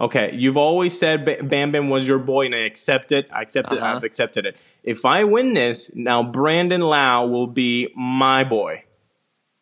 Okay, 0.00 0.32
you've 0.34 0.56
always 0.56 0.96
said 0.96 1.24
Bam 1.48 1.72
Bam 1.72 1.90
was 1.90 2.06
your 2.06 2.20
boy, 2.20 2.46
and 2.46 2.54
I 2.54 2.58
accept 2.58 3.10
it. 3.10 3.28
I 3.32 3.42
accept 3.42 3.72
it. 3.72 3.78
Uh-huh. 3.78 3.96
I've 3.96 4.04
accepted 4.04 4.46
it. 4.46 4.56
If 4.84 5.04
I 5.04 5.24
win 5.24 5.54
this, 5.54 5.94
now 5.94 6.22
Brandon 6.22 6.80
Lowe 6.80 7.26
will 7.26 7.48
be 7.48 7.92
my 7.96 8.44
boy. 8.44 8.84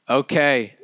Okay. 0.09 0.76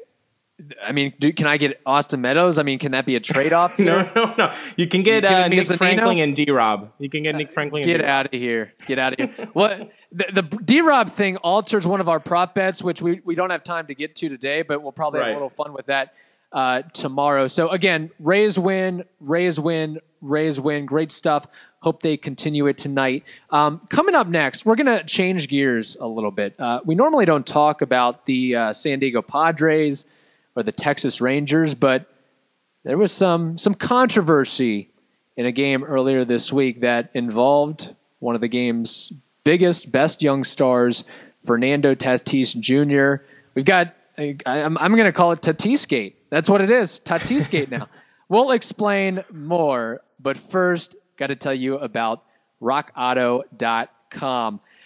I 0.82 0.92
mean, 0.92 1.12
do, 1.18 1.32
can 1.32 1.46
I 1.46 1.56
get 1.56 1.80
Austin 1.86 2.20
Meadows? 2.20 2.58
I 2.58 2.62
mean, 2.62 2.78
can 2.78 2.92
that 2.92 3.06
be 3.06 3.16
a 3.16 3.20
trade 3.20 3.52
off? 3.52 3.78
No, 3.82 4.08
no, 4.14 4.34
no. 4.38 4.54
You 4.76 4.86
can 4.86 5.02
get 5.02 5.24
You 5.24 5.28
uh, 5.28 5.48
Nick 5.48 5.60
Zunino? 5.60 5.78
Franklin 5.78 6.18
and 6.18 6.36
D 6.36 6.50
Rob. 6.50 6.92
You 6.98 7.08
can 7.08 7.24
get 7.24 7.34
Nick 7.34 7.52
Franklin. 7.52 7.84
Get 7.84 8.04
out 8.04 8.26
of 8.26 8.32
here. 8.32 8.72
Get 8.86 8.98
out 8.98 9.18
of 9.18 9.30
here. 9.30 9.48
what 9.54 9.90
the, 10.12 10.26
the 10.32 10.42
D 10.42 10.80
Rob 10.82 11.10
thing 11.10 11.36
alters 11.38 11.86
one 11.86 12.00
of 12.00 12.08
our 12.08 12.20
prop 12.20 12.54
bets, 12.54 12.82
which 12.82 13.02
we, 13.02 13.20
we 13.24 13.34
don't 13.34 13.50
have 13.50 13.64
time 13.64 13.86
to 13.88 13.94
get 13.94 14.14
to 14.16 14.28
today, 14.28 14.62
but 14.62 14.82
we'll 14.82 14.92
probably 14.92 15.20
have 15.20 15.30
a 15.30 15.32
little 15.32 15.50
fun 15.50 15.72
with 15.72 15.86
that 15.86 16.14
uh, 16.52 16.82
tomorrow. 16.92 17.46
So 17.46 17.68
again, 17.70 18.10
Rays 18.18 18.58
win, 18.58 19.04
Rays 19.20 19.58
win, 19.58 19.98
Rays 20.20 20.60
win. 20.60 20.86
Great 20.86 21.10
stuff. 21.10 21.46
Hope 21.80 22.02
they 22.02 22.16
continue 22.16 22.66
it 22.68 22.78
tonight. 22.78 23.24
Um, 23.50 23.80
coming 23.88 24.14
up 24.14 24.28
next, 24.28 24.64
we're 24.64 24.76
going 24.76 24.86
to 24.86 25.04
change 25.04 25.48
gears 25.48 25.96
a 26.00 26.06
little 26.06 26.30
bit. 26.30 26.54
Uh, 26.58 26.80
we 26.84 26.94
normally 26.94 27.24
don't 27.24 27.46
talk 27.46 27.82
about 27.82 28.26
the 28.26 28.54
uh, 28.54 28.72
San 28.72 29.00
Diego 29.00 29.22
Padres 29.22 30.06
or 30.56 30.62
the 30.62 30.72
Texas 30.72 31.20
Rangers, 31.20 31.74
but 31.74 32.06
there 32.84 32.98
was 32.98 33.12
some 33.12 33.58
some 33.58 33.74
controversy 33.74 34.90
in 35.36 35.46
a 35.46 35.52
game 35.52 35.84
earlier 35.84 36.24
this 36.24 36.52
week 36.52 36.80
that 36.80 37.10
involved 37.14 37.94
one 38.18 38.34
of 38.34 38.40
the 38.40 38.48
game's 38.48 39.12
biggest, 39.44 39.90
best 39.90 40.22
young 40.22 40.44
stars, 40.44 41.04
Fernando 41.44 41.94
Tatis 41.94 42.58
Jr. 42.58 43.24
We've 43.54 43.64
got 43.64 43.94
I, 44.18 44.36
I'm, 44.46 44.76
I'm 44.78 44.92
going 44.92 45.04
to 45.04 45.12
call 45.12 45.32
it 45.32 45.40
Tatis 45.40 45.88
Gate. 45.88 46.18
That's 46.30 46.48
what 46.48 46.60
it 46.60 46.70
is, 46.70 47.00
Tatis 47.00 47.48
Gate 47.48 47.70
now. 47.70 47.88
We'll 48.28 48.52
explain 48.52 49.24
more, 49.30 50.00
but 50.18 50.38
first, 50.38 50.96
got 51.18 51.26
to 51.26 51.36
tell 51.36 51.52
you 51.52 51.76
about 51.76 52.22
RockAuto.com. 52.62 54.60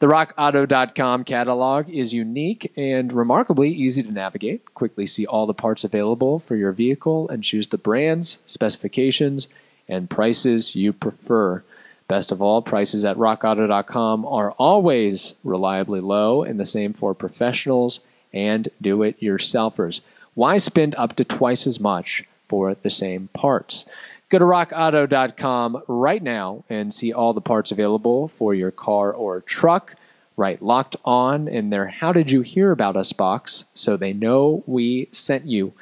The 0.00 0.06
rockauto.com 0.06 1.24
catalog 1.24 1.90
is 1.90 2.14
unique 2.14 2.72
and 2.76 3.12
remarkably 3.12 3.70
easy 3.70 4.00
to 4.04 4.12
navigate. 4.12 4.72
Quickly 4.74 5.06
see 5.06 5.26
all 5.26 5.44
the 5.44 5.54
parts 5.54 5.82
available 5.82 6.38
for 6.38 6.54
your 6.54 6.70
vehicle 6.70 7.28
and 7.28 7.42
choose 7.42 7.66
the 7.66 7.78
brands, 7.78 8.38
specifications, 8.46 9.48
and 9.88 10.08
prices 10.08 10.76
you 10.76 10.92
prefer. 10.92 11.64
Best 12.06 12.30
of 12.30 12.40
all, 12.40 12.62
prices 12.62 13.04
at 13.04 13.16
rockauto.com 13.16 14.24
are 14.24 14.52
always 14.52 15.34
reliably 15.42 16.00
low 16.00 16.44
and 16.44 16.60
the 16.60 16.64
same 16.64 16.92
for 16.92 17.12
professionals 17.12 17.98
and 18.32 18.68
do 18.80 19.02
it 19.02 19.20
yourselfers. 19.20 20.00
Why 20.34 20.58
spend 20.58 20.94
up 20.94 21.16
to 21.16 21.24
twice 21.24 21.66
as 21.66 21.80
much 21.80 22.22
for 22.46 22.74
the 22.74 22.90
same 22.90 23.30
parts? 23.32 23.84
Go 24.30 24.38
to 24.38 24.44
rockauto.com 24.44 25.82
right 25.88 26.22
now 26.22 26.64
and 26.68 26.92
see 26.92 27.12
all 27.14 27.32
the 27.32 27.40
parts 27.40 27.72
available 27.72 28.28
for 28.28 28.54
your 28.54 28.70
car 28.70 29.12
or 29.12 29.40
truck. 29.40 29.94
Right, 30.36 30.62
locked 30.62 30.96
on 31.04 31.48
in 31.48 31.70
their 31.70 31.88
How 31.88 32.12
Did 32.12 32.30
You 32.30 32.42
Hear 32.42 32.70
About 32.70 32.96
Us 32.96 33.12
box 33.12 33.64
so 33.74 33.96
they 33.96 34.12
know 34.12 34.62
we 34.66 35.08
sent 35.10 35.46
you. 35.46 35.72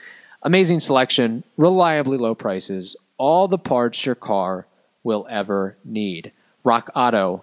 Amazing 0.43 0.81
selection, 0.81 1.45
reliably 1.57 2.17
low 2.17 2.35
prices, 2.35 2.97
all 3.19 3.49
the 3.49 3.59
parts 3.59 4.07
your 4.07 4.15
car 4.15 4.67
will 5.03 5.26
ever 5.29 5.76
need. 5.85 6.33
RockAuto.com. 6.65 7.43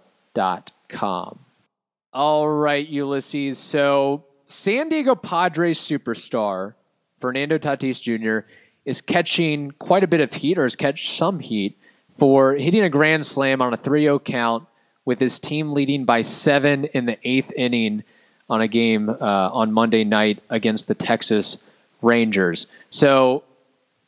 All 2.14 2.48
right, 2.48 2.88
Ulysses. 2.88 3.60
So, 3.60 4.24
San 4.48 4.90
Diego 4.90 5.16
Padres 5.16 5.80
superstar 5.80 6.76
Fernando 7.20 7.58
Tatis 7.58 8.02
Jr. 8.02 8.48
is 8.86 9.02
catching 9.02 9.72
quite 9.72 10.04
a 10.04 10.08
bit 10.08 10.22
of 10.22 10.34
heat, 10.34 10.58
or 10.58 10.63
has 10.63 10.75
catched 10.75 11.18
some 11.18 11.40
heat, 11.40 11.78
for 12.18 12.54
hitting 12.56 12.84
a 12.84 12.90
grand 12.90 13.25
slam 13.25 13.62
on 13.62 13.74
a 13.74 13.78
3 13.78 14.04
0 14.04 14.20
count 14.20 14.68
with 15.06 15.20
his 15.20 15.40
team 15.40 15.74
leading 15.74 16.06
by 16.06 16.22
seven 16.22 16.86
in 16.86 17.06
the 17.06 17.18
eighth 17.24 17.52
inning 17.54 18.04
on 18.50 18.62
a 18.62 18.68
game 18.68 19.10
uh, 19.10 19.16
on 19.50 19.72
Monday 19.72 20.04
night 20.04 20.42
against 20.50 20.88
the 20.88 20.96
Texas 20.96 21.58
Rangers. 22.02 22.68
So, 22.90 23.44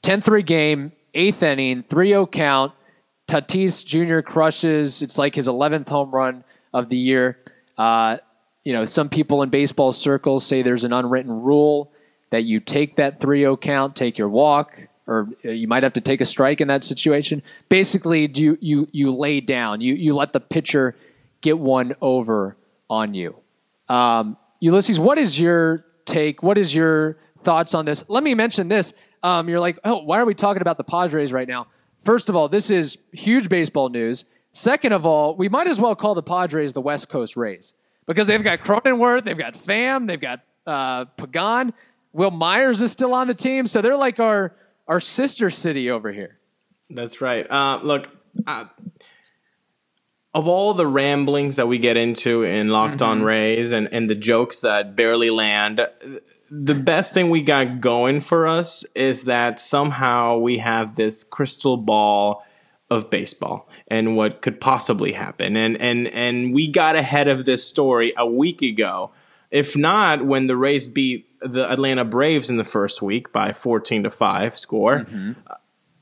10 0.03 0.21
3 0.21 0.43
game, 0.43 0.91
eighth 1.13 1.41
inning, 1.41 1.83
3 1.83 2.09
0 2.09 2.27
count. 2.27 2.73
Tatis 3.27 3.83
Jr. 3.83 4.19
crushes. 4.19 5.01
It's 5.01 5.17
like 5.17 5.33
his 5.33 5.47
11th 5.47 5.89
home 5.89 6.11
run 6.11 6.43
of 6.73 6.89
the 6.89 6.97
year. 6.97 7.39
Uh, 7.77 8.17
you 8.63 8.73
know, 8.73 8.85
some 8.85 9.09
people 9.09 9.41
in 9.41 9.49
baseball 9.49 9.91
circles 9.91 10.45
say 10.45 10.61
there's 10.61 10.83
an 10.83 10.93
unwritten 10.93 11.31
rule 11.31 11.91
that 12.35 12.43
you 12.43 12.59
take 12.59 12.97
that 12.97 13.21
3 13.21 13.39
0 13.39 13.55
count, 13.55 13.95
take 13.95 14.17
your 14.17 14.27
walk, 14.27 14.89
or 15.07 15.29
uh, 15.45 15.51
you 15.51 15.69
might 15.69 15.83
have 15.83 15.93
to 15.93 16.01
take 16.01 16.19
a 16.19 16.25
strike 16.25 16.59
in 16.59 16.67
that 16.67 16.83
situation. 16.83 17.41
Basically, 17.69 18.29
you, 18.33 18.57
you, 18.59 18.89
you 18.91 19.15
lay 19.15 19.39
down, 19.39 19.79
you, 19.79 19.93
you 19.93 20.13
let 20.13 20.33
the 20.33 20.41
pitcher 20.41 20.97
get 21.39 21.57
one 21.57 21.95
over 22.01 22.57
on 22.89 23.13
you. 23.13 23.37
Um, 23.87 24.35
Ulysses, 24.59 24.99
what 24.99 25.17
is 25.17 25.39
your 25.39 25.85
take? 26.03 26.43
What 26.43 26.57
is 26.57 26.75
your 26.75 27.17
thoughts 27.41 27.73
on 27.73 27.85
this? 27.85 28.03
Let 28.09 28.21
me 28.21 28.35
mention 28.35 28.67
this. 28.67 28.93
Um, 29.23 29.47
you're 29.47 29.61
like, 29.61 29.79
oh, 29.85 29.99
why 29.99 30.19
are 30.19 30.25
we 30.25 30.35
talking 30.35 30.61
about 30.61 30.75
the 30.75 30.83
Padres 30.83 31.31
right 31.31 31.47
now? 31.47 31.67
First 32.03 32.27
of 32.27 32.35
all, 32.35 32.49
this 32.49 32.69
is 32.69 32.97
huge 33.13 33.47
baseball 33.47 33.87
news. 33.87 34.25
Second 34.51 34.91
of 34.91 35.05
all, 35.05 35.37
we 35.37 35.47
might 35.47 35.67
as 35.67 35.79
well 35.79 35.95
call 35.95 36.15
the 36.15 36.23
Padres 36.23 36.73
the 36.73 36.81
West 36.81 37.07
Coast 37.07 37.37
Rays 37.37 37.73
because 38.07 38.27
they've 38.27 38.43
got 38.43 38.59
Cronenworth, 38.59 39.23
they've 39.23 39.37
got 39.37 39.53
Pham, 39.53 40.05
they've 40.05 40.19
got 40.19 40.41
uh, 40.67 41.05
Pagan. 41.05 41.73
Wil 42.15 42.31
Myers 42.31 42.81
is 42.81 42.93
still 42.93 43.13
on 43.13 43.27
the 43.27 43.33
team, 43.33 43.67
so 43.67 43.81
they're 43.81 43.97
like 43.97 44.21
our 44.21 44.55
our 44.87 45.01
sister 45.01 45.49
city 45.49 45.91
over 45.91 46.13
here. 46.13 46.39
That's 46.89 47.19
right. 47.19 47.49
Uh, 47.49 47.79
look, 47.83 48.07
uh, 48.47 48.65
of 50.33 50.47
all 50.47 50.73
the 50.73 50.87
ramblings 50.87 51.57
that 51.57 51.67
we 51.67 51.77
get 51.77 51.97
into 51.97 52.43
in 52.43 52.69
Locked 52.69 53.01
On 53.01 53.21
Rays 53.21 53.73
and, 53.73 53.89
and 53.91 54.09
the 54.09 54.15
jokes 54.15 54.61
that 54.61 54.95
barely 54.95 55.29
land, 55.29 55.85
the 56.49 56.75
best 56.75 57.13
thing 57.13 57.29
we 57.29 57.41
got 57.41 57.81
going 57.81 58.21
for 58.21 58.47
us 58.47 58.85
is 58.95 59.23
that 59.23 59.59
somehow 59.59 60.37
we 60.37 60.59
have 60.59 60.95
this 60.95 61.21
crystal 61.23 61.75
ball 61.75 62.45
of 62.89 63.09
baseball 63.09 63.67
and 63.89 64.15
what 64.15 64.41
could 64.41 64.61
possibly 64.61 65.11
happen. 65.11 65.57
And 65.57 65.75
and 65.81 66.07
and 66.07 66.53
we 66.53 66.69
got 66.69 66.95
ahead 66.95 67.27
of 67.27 67.43
this 67.43 67.67
story 67.67 68.13
a 68.15 68.25
week 68.25 68.61
ago. 68.61 69.11
If 69.51 69.75
not, 69.75 70.25
when 70.25 70.47
the 70.47 70.55
Rays 70.55 70.87
beat 70.87 71.27
the 71.45 71.71
Atlanta 71.71 72.03
Braves 72.03 72.49
in 72.49 72.57
the 72.57 72.63
first 72.63 73.01
week 73.01 73.31
by 73.31 73.51
14 73.51 74.03
to 74.03 74.09
5 74.09 74.55
score 74.55 75.05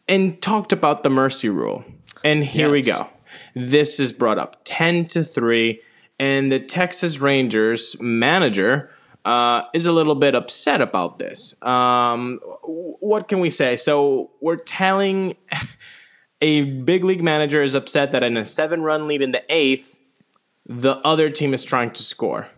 and 0.08 0.42
talked 0.42 0.72
about 0.72 1.04
the 1.04 1.10
mercy 1.10 1.50
rule. 1.50 1.84
And 2.24 2.44
here 2.44 2.70
we 2.70 2.82
go. 2.82 3.10
This 3.56 4.00
is 4.00 4.12
brought 4.12 4.38
up 4.38 4.62
10 4.64 5.08
to 5.08 5.24
3 5.24 5.82
and 6.20 6.52
the 6.52 6.60
Texas 6.60 7.20
Rangers 7.20 7.96
manager 8.00 8.92
uh, 9.26 9.64
is 9.74 9.86
a 9.86 9.92
little 9.92 10.16
bit 10.16 10.36
upset 10.36 10.82
about 10.82 11.20
this. 11.20 11.56
Um, 11.62 12.40
what 12.64 13.28
can 13.28 13.40
we 13.40 13.50
say? 13.50 13.76
So 13.76 14.32
we're 14.42 14.58
telling 14.58 15.36
a 16.42 16.62
big 16.62 17.04
league 17.04 17.24
manager 17.24 17.62
is 17.62 17.74
upset 17.74 18.12
that 18.12 18.24
in 18.24 18.38
a 18.38 18.46
seven 18.46 18.82
run 18.82 19.08
lead 19.08 19.22
in 19.22 19.32
the 19.32 19.44
eighth, 19.50 20.02
the 20.66 20.96
other 20.98 21.30
team 21.30 21.54
is 21.54 21.64
trying 21.64 21.92
to 21.92 22.04
score. 22.04 22.50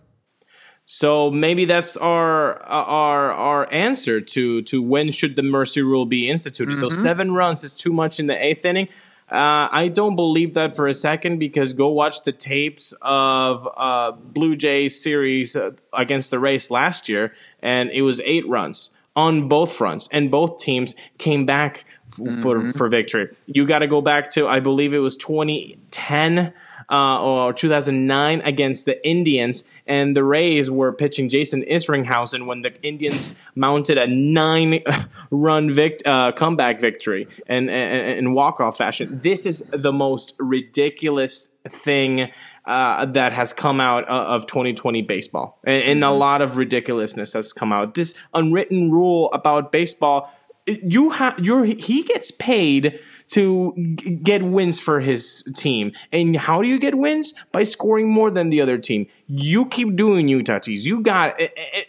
So 0.85 1.31
maybe 1.31 1.65
that's 1.65 1.97
our 1.97 2.61
our 2.63 3.31
our 3.31 3.73
answer 3.73 4.21
to 4.21 4.61
to 4.63 4.81
when 4.81 5.11
should 5.11 5.35
the 5.35 5.43
mercy 5.43 5.81
rule 5.81 6.05
be 6.05 6.29
instituted. 6.29 6.75
So 6.77 6.89
seven 6.89 7.31
runs 7.33 7.63
is 7.63 7.73
too 7.73 7.91
much 7.91 8.19
in 8.19 8.27
the 8.27 8.35
eighth 8.41 8.65
inning. 8.65 8.87
Uh, 9.31 9.67
I 9.71 9.87
don't 9.87 10.15
believe 10.15 10.53
that 10.53 10.75
for 10.75 10.87
a 10.87 10.93
second 10.93 11.39
because 11.39 11.73
go 11.73 11.87
watch 11.87 12.21
the 12.21 12.31
tapes 12.31 12.93
of 13.01 13.67
uh, 13.75 14.11
Blue 14.11 14.55
Jays 14.55 15.01
series 15.01 15.55
uh, 15.55 15.71
against 15.93 16.29
the 16.29 16.37
Rays 16.37 16.69
last 16.69 17.09
year, 17.09 17.33
and 17.63 17.89
it 17.89 18.03
was 18.03 18.21
eight 18.23 18.47
runs 18.47 18.91
on 19.15 19.47
both 19.47 19.73
fronts, 19.73 20.07
and 20.11 20.29
both 20.29 20.59
teams 20.59 20.93
came 21.17 21.47
back 21.47 21.85
f- 22.11 22.39
for 22.43 22.71
for 22.71 22.87
victory. 22.87 23.29
You 23.47 23.65
got 23.65 23.79
to 23.79 23.87
go 23.87 24.01
back 24.01 24.29
to 24.33 24.47
I 24.47 24.59
believe 24.59 24.93
it 24.93 24.99
was 24.99 25.17
2010 25.17 26.53
uh, 26.89 27.21
or 27.21 27.53
2009 27.53 28.41
against 28.41 28.85
the 28.85 29.07
Indians, 29.07 29.63
and 29.87 30.15
the 30.15 30.23
Rays 30.23 30.69
were 30.69 30.93
pitching 30.93 31.29
Jason 31.29 31.63
Isringhausen 31.63 32.45
when 32.45 32.61
the 32.61 32.73
Indians 32.83 33.35
mounted 33.55 33.97
a 33.97 34.07
nine-run 34.07 35.71
vict- 35.73 36.05
uh, 36.05 36.31
comeback 36.31 36.79
victory 36.79 37.27
in, 37.47 37.69
in, 37.69 38.17
in 38.17 38.33
walk-off 38.33 38.77
fashion. 38.77 39.19
This 39.21 39.45
is 39.45 39.69
the 39.71 39.91
most 39.91 40.35
ridiculous 40.39 41.49
thing 41.67 42.31
uh, 42.65 43.05
that 43.05 43.31
has 43.31 43.53
come 43.53 43.79
out 43.79 44.05
of 44.05 44.47
2020 44.47 45.01
baseball, 45.03 45.59
and, 45.63 45.83
and 45.83 46.03
a 46.03 46.11
lot 46.11 46.41
of 46.41 46.57
ridiculousness 46.57 47.33
has 47.33 47.53
come 47.53 47.71
out. 47.71 47.93
This 47.93 48.15
unwritten 48.33 48.91
rule 48.91 49.31
about 49.33 49.71
baseball, 49.71 50.33
you 50.65 51.11
have 51.11 51.39
you're 51.39 51.65
he 51.65 52.03
gets 52.03 52.31
paid 52.31 52.99
to 53.27 53.73
g- 53.95 54.11
get 54.15 54.43
wins 54.43 54.79
for 54.79 54.99
his 54.99 55.43
team. 55.55 55.91
And 56.11 56.35
how 56.35 56.61
do 56.61 56.67
you 56.67 56.79
get 56.79 56.95
wins? 56.95 57.33
By 57.51 57.63
scoring 57.63 58.09
more 58.09 58.31
than 58.31 58.49
the 58.49 58.61
other 58.61 58.77
team. 58.77 59.07
You 59.27 59.65
keep 59.65 59.95
doing 59.95 60.27
you, 60.27 60.39
Tatis. 60.43 60.85
You 60.85 61.01
got 61.01 61.39
it, 61.39 61.53
it, 61.55 61.87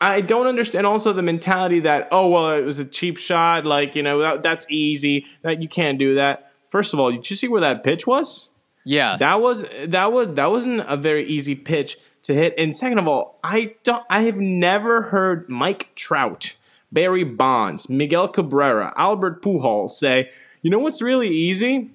I 0.00 0.22
don't 0.22 0.46
understand 0.46 0.86
also 0.86 1.12
the 1.12 1.22
mentality 1.22 1.80
that, 1.80 2.08
oh, 2.10 2.28
well, 2.28 2.52
it 2.52 2.64
was 2.64 2.78
a 2.78 2.86
cheap 2.86 3.18
shot. 3.18 3.66
Like, 3.66 3.94
you 3.94 4.02
know, 4.02 4.20
that, 4.22 4.42
that's 4.42 4.66
easy. 4.70 5.26
That 5.42 5.60
you 5.60 5.68
can't 5.68 5.98
do 5.98 6.14
that. 6.14 6.52
First 6.66 6.94
of 6.94 7.00
all, 7.00 7.10
did 7.10 7.28
you 7.28 7.36
see 7.36 7.48
where 7.48 7.60
that 7.60 7.84
pitch 7.84 8.06
was? 8.06 8.50
Yeah. 8.84 9.16
That 9.18 9.40
was 9.40 9.66
that 9.84 10.10
was 10.12 10.34
that 10.34 10.50
wasn't 10.50 10.84
a 10.88 10.96
very 10.96 11.26
easy 11.26 11.54
pitch 11.54 11.98
to 12.22 12.34
hit. 12.34 12.54
And 12.56 12.74
second 12.74 12.98
of 12.98 13.06
all, 13.06 13.38
I 13.44 13.74
don't 13.82 14.04
I 14.08 14.22
have 14.22 14.36
never 14.36 15.02
heard 15.02 15.48
Mike 15.48 15.94
Trout, 15.94 16.56
Barry 16.90 17.24
Bonds, 17.24 17.88
Miguel 17.88 18.28
Cabrera, 18.28 18.94
Albert 18.96 19.42
Pujols 19.42 19.90
say, 19.90 20.30
you 20.62 20.70
know 20.70 20.78
what's 20.78 21.00
really 21.02 21.28
easy? 21.28 21.90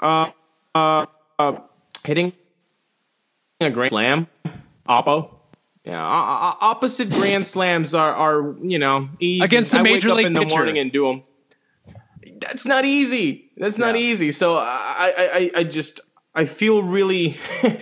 Uh, 0.00 0.30
uh, 0.74 1.06
uh, 1.38 1.58
hitting 2.04 2.32
a 3.60 3.70
grand 3.70 3.90
slam, 3.90 4.26
oppo. 4.88 5.30
Yeah, 5.84 6.00
opposite 6.00 7.10
grand 7.10 7.44
slams 7.46 7.94
are 7.94 8.12
are 8.12 8.54
you 8.62 8.78
know 8.78 9.08
easy. 9.20 9.44
against 9.44 9.72
the 9.72 9.78
I 9.78 9.82
major 9.82 10.08
wake 10.10 10.18
league 10.18 10.26
up 10.26 10.28
in 10.28 10.32
the 10.34 10.40
pitcher. 10.40 10.56
morning 10.56 10.78
and 10.78 10.92
do 10.92 11.06
them. 11.06 11.22
That's 12.40 12.66
not 12.66 12.84
easy. 12.84 13.50
That's 13.56 13.78
not 13.78 13.94
Yeah. 13.96 14.00
easy. 14.00 14.30
So 14.30 14.56
I, 14.56 15.12
I, 15.18 15.30
I, 15.32 15.50
I 15.56 15.64
just 15.64 16.00
I 16.34 16.44
feel 16.44 16.82
really 16.82 17.36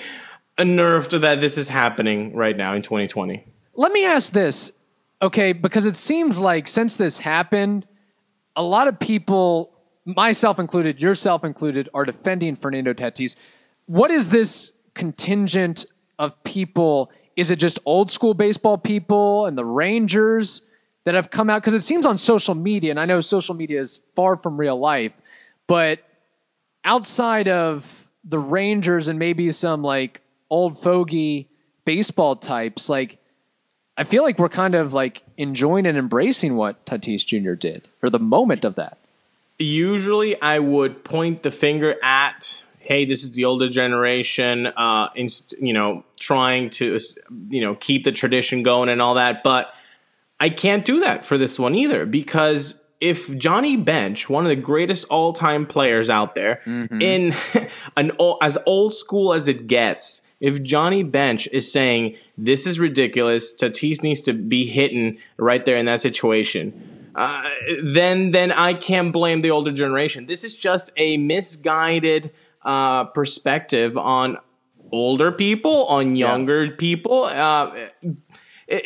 unnerved 0.59 1.13
that 1.13 1.41
this 1.41 1.57
is 1.59 1.69
happening 1.69 2.35
right 2.35 2.57
now 2.57 2.75
in 2.75 2.83
2020. 2.83 3.45
Let 3.75 3.93
me 3.93 4.05
ask 4.07 4.33
this, 4.33 4.73
okay? 5.23 5.53
Because 5.53 5.87
it 5.87 5.97
seems 5.97 6.39
like 6.39 6.69
since 6.69 6.97
this 6.97 7.19
happened, 7.19 7.87
a 8.57 8.63
lot 8.63 8.89
of 8.89 8.99
people, 8.99 9.70
myself 10.17 10.59
included, 10.59 11.01
yourself 11.01 11.45
included, 11.45 11.89
are 11.95 12.05
defending 12.05 12.57
Fernando 12.57 12.93
Tatis. 12.93 13.37
What 13.87 14.11
is 14.11 14.31
this 14.31 14.73
contingent 14.95 15.87
of 16.19 16.43
people? 16.45 17.11
Is 17.37 17.51
it 17.51 17.57
just 17.57 17.79
old 17.85 18.11
school 18.11 18.35
baseball 18.35 18.79
people 18.79 19.47
and 19.47 19.57
the 19.57 19.65
Rangers 19.65 20.63
that 21.05 21.15
have 21.15 21.31
come 21.31 21.51
out? 21.51 21.63
Because 21.63 21.75
it 21.75 21.83
seems 21.83 22.07
on 22.07 22.19
social 22.19 22.55
media, 22.55 22.91
and 22.91 23.01
I 23.01 23.05
know 23.05 23.21
social 23.21 23.55
media 23.55 23.81
is 23.81 24.01
far 24.15 24.37
from 24.37 24.57
real 24.57 24.79
life, 24.79 25.13
but 25.67 26.01
outside 26.85 27.49
of 27.49 28.09
the 28.25 28.39
Rangers 28.39 29.09
and 29.09 29.19
maybe 29.19 29.51
some 29.51 29.83
like 29.83 30.21
old 30.51 30.79
fogey 30.79 31.49
baseball 31.85 32.37
types, 32.37 32.89
like 32.89 33.19
I 33.97 34.05
feel 34.05 34.23
like 34.23 34.39
we're 34.39 34.49
kind 34.49 34.75
of 34.75 34.95
like 34.95 35.23
enjoying 35.37 35.87
and 35.87 35.99
embracing 35.99 36.57
what 36.57 36.87
Tatis 36.87 37.25
Jr. 37.27 37.53
did 37.53 37.89
or 38.03 38.11
the 38.11 38.19
moment 38.19 38.65
of 38.65 38.77
that. 38.77 38.97
Usually 39.61 40.41
I 40.41 40.59
would 40.59 41.05
point 41.05 41.43
the 41.43 41.51
finger 41.51 41.97
at, 42.03 42.65
hey, 42.79 43.05
this 43.05 43.23
is 43.23 43.33
the 43.33 43.45
older 43.45 43.69
generation, 43.69 44.67
uh, 44.67 45.09
inst- 45.15 45.55
you 45.61 45.73
know, 45.73 46.05
trying 46.19 46.71
to, 46.71 46.99
you 47.49 47.61
know, 47.61 47.75
keep 47.75 48.05
the 48.05 48.13
tradition 48.13 48.63
going 48.63 48.89
and 48.89 49.01
all 49.01 49.15
that. 49.15 49.43
But 49.43 49.73
I 50.39 50.51
can't 50.51 50.85
do 50.85 51.01
that 51.01 51.25
for 51.25 51.37
this 51.39 51.59
one 51.59 51.75
either 51.75 52.07
because 52.07 52.83
if 53.01 53.35
Johnny 53.37 53.77
Bench, 53.77 54.29
one 54.29 54.45
of 54.45 54.51
the 54.51 54.57
greatest 54.57 55.07
all 55.09 55.33
time 55.33 55.67
players 55.67 56.11
out 56.11 56.35
there, 56.35 56.63
in 57.01 57.35
an 57.97 58.11
as 58.43 58.59
old 58.67 58.95
school 58.95 59.33
as 59.33 59.49
it 59.49 59.67
gets, 59.67 60.31
if 60.41 60.63
Johnny 60.63 61.03
Bench 61.03 61.49
is 61.53 61.71
saying 61.71 62.17
this 62.37 62.67
is 62.67 62.79
ridiculous, 62.81 63.55
Tatis 63.55 64.03
needs 64.03 64.21
to 64.23 64.33
be 64.33 64.65
hitting 64.67 65.19
right 65.39 65.65
there 65.65 65.77
in 65.77 65.87
that 65.87 66.01
situation, 66.01 66.90
uh, 67.15 67.49
then 67.83 68.31
then 68.31 68.53
I 68.53 68.75
can't 68.75 69.13
blame 69.13 69.41
the 69.41 69.51
older 69.51 69.73
generation. 69.73 70.27
This 70.27 70.45
is 70.45 70.57
just 70.57 70.91
a 70.97 71.17
misguided 71.17 72.31
uh, 72.63 73.05
perspective 73.05 73.97
on 73.97 74.39
older 74.93 75.31
people, 75.33 75.87
on 75.87 76.17
younger 76.17 76.71
people. 76.73 77.25
Uh, 77.25 77.75
it- 77.75 78.17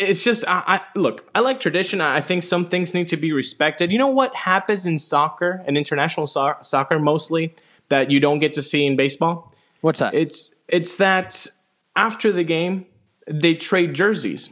it's 0.00 0.24
just 0.24 0.46
I, 0.48 0.62
I 0.66 0.80
look 0.98 1.28
i 1.34 1.40
like 1.40 1.60
tradition 1.60 2.00
i 2.00 2.22
think 2.22 2.42
some 2.42 2.64
things 2.70 2.94
need 2.94 3.06
to 3.08 3.18
be 3.18 3.32
respected 3.32 3.92
you 3.92 3.98
know 3.98 4.08
what 4.08 4.34
happens 4.34 4.86
in 4.86 4.98
soccer 4.98 5.62
and 5.66 5.76
international 5.76 6.26
so- 6.26 6.54
soccer 6.62 6.98
mostly 6.98 7.54
that 7.90 8.10
you 8.10 8.18
don't 8.18 8.38
get 8.38 8.54
to 8.54 8.62
see 8.62 8.86
in 8.86 8.96
baseball 8.96 9.52
What's 9.82 10.00
that? 10.00 10.14
it's 10.14 10.54
it's 10.68 10.94
that 10.96 11.46
after 11.94 12.32
the 12.32 12.44
game 12.44 12.86
they 13.28 13.54
trade 13.54 13.92
jerseys 13.92 14.48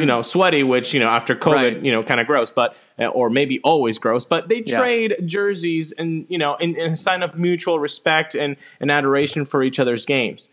you 0.00 0.06
know 0.06 0.22
sweaty 0.22 0.62
which 0.62 0.92
you 0.94 1.00
know 1.00 1.08
after 1.08 1.34
covid 1.36 1.54
Right. 1.74 1.84
you 1.84 1.92
know 1.92 2.02
kind 2.02 2.20
of 2.20 2.26
gross 2.26 2.50
but 2.50 2.76
uh, 2.98 3.06
or 3.06 3.30
maybe 3.30 3.60
always 3.60 3.98
gross 3.98 4.24
but 4.24 4.48
they 4.48 4.62
Yeah. 4.66 4.78
trade 4.78 5.14
jerseys 5.24 5.92
and 5.92 6.26
you 6.28 6.38
know 6.38 6.56
in, 6.56 6.74
in 6.76 6.92
a 6.92 6.96
sign 6.96 7.22
of 7.22 7.38
mutual 7.38 7.78
respect 7.78 8.34
and, 8.34 8.56
and 8.80 8.90
adoration 8.90 9.44
for 9.44 9.62
each 9.62 9.78
other's 9.78 10.04
games 10.06 10.50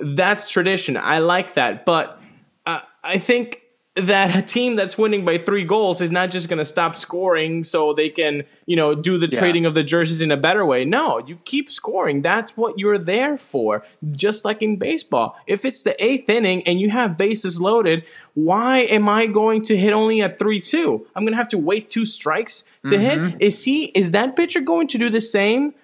that's 0.00 0.48
tradition. 0.48 0.96
I 0.96 1.18
like 1.18 1.54
that, 1.54 1.84
but 1.84 2.20
uh, 2.66 2.82
I 3.02 3.18
think 3.18 3.62
that 4.00 4.36
a 4.36 4.42
team 4.42 4.76
that's 4.76 4.96
winning 4.96 5.24
by 5.24 5.38
three 5.38 5.64
goals 5.64 6.00
is 6.00 6.10
not 6.10 6.30
just 6.30 6.48
going 6.48 6.58
to 6.58 6.64
stop 6.64 6.96
scoring 6.96 7.62
so 7.62 7.92
they 7.92 8.08
can, 8.08 8.44
you 8.66 8.76
know, 8.76 8.94
do 8.94 9.18
the 9.18 9.28
Yeah. 9.28 9.38
trading 9.38 9.66
of 9.66 9.74
the 9.74 9.82
jerseys 9.82 10.22
in 10.22 10.30
a 10.30 10.36
better 10.36 10.64
way. 10.64 10.84
No, 10.84 11.18
you 11.18 11.38
keep 11.44 11.68
scoring. 11.70 12.22
That's 12.22 12.56
what 12.56 12.78
you're 12.78 12.98
there 12.98 13.36
for. 13.36 13.84
Just 14.10 14.44
like 14.44 14.62
in 14.62 14.76
baseball, 14.76 15.36
if 15.46 15.64
it's 15.64 15.82
the 15.82 15.94
eighth 16.02 16.28
inning 16.28 16.62
and 16.64 16.80
you 16.80 16.90
have 16.90 17.18
bases 17.18 17.60
loaded, 17.60 18.04
why 18.34 18.78
am 18.80 19.08
I 19.08 19.26
going 19.26 19.62
to 19.62 19.76
hit 19.76 19.92
only 19.92 20.22
at 20.22 20.38
three 20.38 20.60
two? 20.60 21.06
I'm 21.14 21.24
going 21.24 21.32
to 21.32 21.38
have 21.38 21.48
to 21.48 21.58
wait 21.58 21.90
two 21.90 22.04
strikes 22.04 22.64
to 22.86 22.98
hit. 22.98 23.18
Mm-hmm. 23.18 23.36
Is 23.40 23.64
he? 23.64 23.86
Is 23.86 24.12
that 24.12 24.36
pitcher 24.36 24.60
going 24.60 24.86
to 24.88 24.98
do 24.98 25.10
the 25.10 25.20
same? 25.20 25.74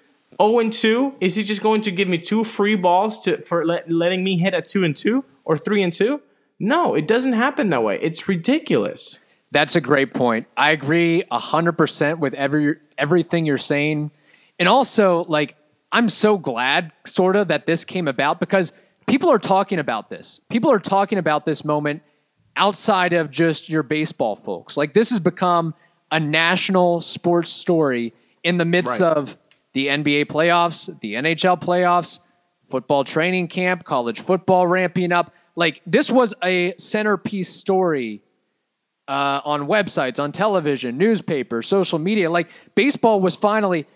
0 0.41 0.59
and 0.59 0.73
2? 0.73 1.15
Is 1.21 1.37
he 1.37 1.45
just 1.45 1.63
going 1.63 1.81
to 1.83 1.93
give 1.93 2.09
me 2.09 2.19
two 2.19 2.43
free 2.43 2.75
balls 2.75 3.21
to 3.21 3.41
for 3.43 3.65
let, 3.65 3.89
letting 3.89 4.25
me 4.25 4.37
hit 4.37 4.53
at 4.53 4.67
2 4.67 4.83
and 4.83 4.97
2 4.97 5.25
or 5.45 5.57
3 5.57 5.83
and 5.85 5.93
2? 5.93 6.21
No, 6.59 6.95
it 6.95 7.07
doesn't 7.09 7.33
happen 7.33 7.71
that 7.71 7.83
way. 7.83 7.99
It's 8.01 8.29
ridiculous. 8.29 9.19
That's 9.51 9.77
a 9.77 9.81
great 9.81 10.15
point. 10.15 10.47
I 10.57 10.73
agree 10.73 11.25
100% 11.31 12.19
with 12.19 12.35
every 12.35 12.77
everything 12.99 13.45
you're 13.47 13.59
saying. 13.59 14.11
And 14.59 14.69
also, 14.69 15.25
like, 15.25 15.57
I'm 15.93 16.09
so 16.09 16.39
glad, 16.39 16.93
sort 17.05 17.37
of, 17.37 17.49
that 17.49 17.67
this 17.67 17.85
came 17.85 18.07
about 18.09 18.41
because 18.41 18.73
people 19.07 19.31
are 19.31 19.39
talking 19.39 19.79
about 19.79 20.11
this. 20.11 20.41
People 20.49 20.71
are 20.71 20.79
talking 20.79 21.19
about 21.19 21.45
this 21.45 21.65
moment 21.65 22.03
outside 22.57 23.13
of 23.13 23.31
just 23.31 23.69
your 23.69 23.83
baseball 23.83 24.37
folks. 24.37 24.77
Like, 24.77 24.93
this 24.95 25.11
has 25.11 25.19
become 25.21 25.75
a 26.13 26.21
national 26.21 27.01
sports 27.01 27.51
story 27.51 28.13
in 28.45 28.59
the 28.59 28.65
midst 28.65 29.01
Right. 29.01 29.09
of 29.17 29.37
the 29.73 29.89
NBA 29.89 30.27
playoffs, 30.27 30.89
the 31.01 31.15
NHL 31.15 31.57
playoffs, 31.61 32.21
football 32.71 33.03
training 33.03 33.49
camp, 33.49 33.85
college 33.85 34.21
football 34.21 34.67
ramping 34.69 35.11
up. 35.13 35.33
Like, 35.57 35.81
this 35.87 36.11
was 36.11 36.35
a 36.43 36.75
centerpiece 36.79 37.49
story 37.49 38.23
uh, 39.07 39.41
on 39.45 39.67
websites, 39.69 40.19
on 40.23 40.33
television, 40.33 40.97
newspapers, 40.99 41.69
social 41.69 41.99
media. 41.99 42.31
Like 42.31 42.49
baseball 42.75 43.21
was 43.21 43.37
finally 43.37 43.87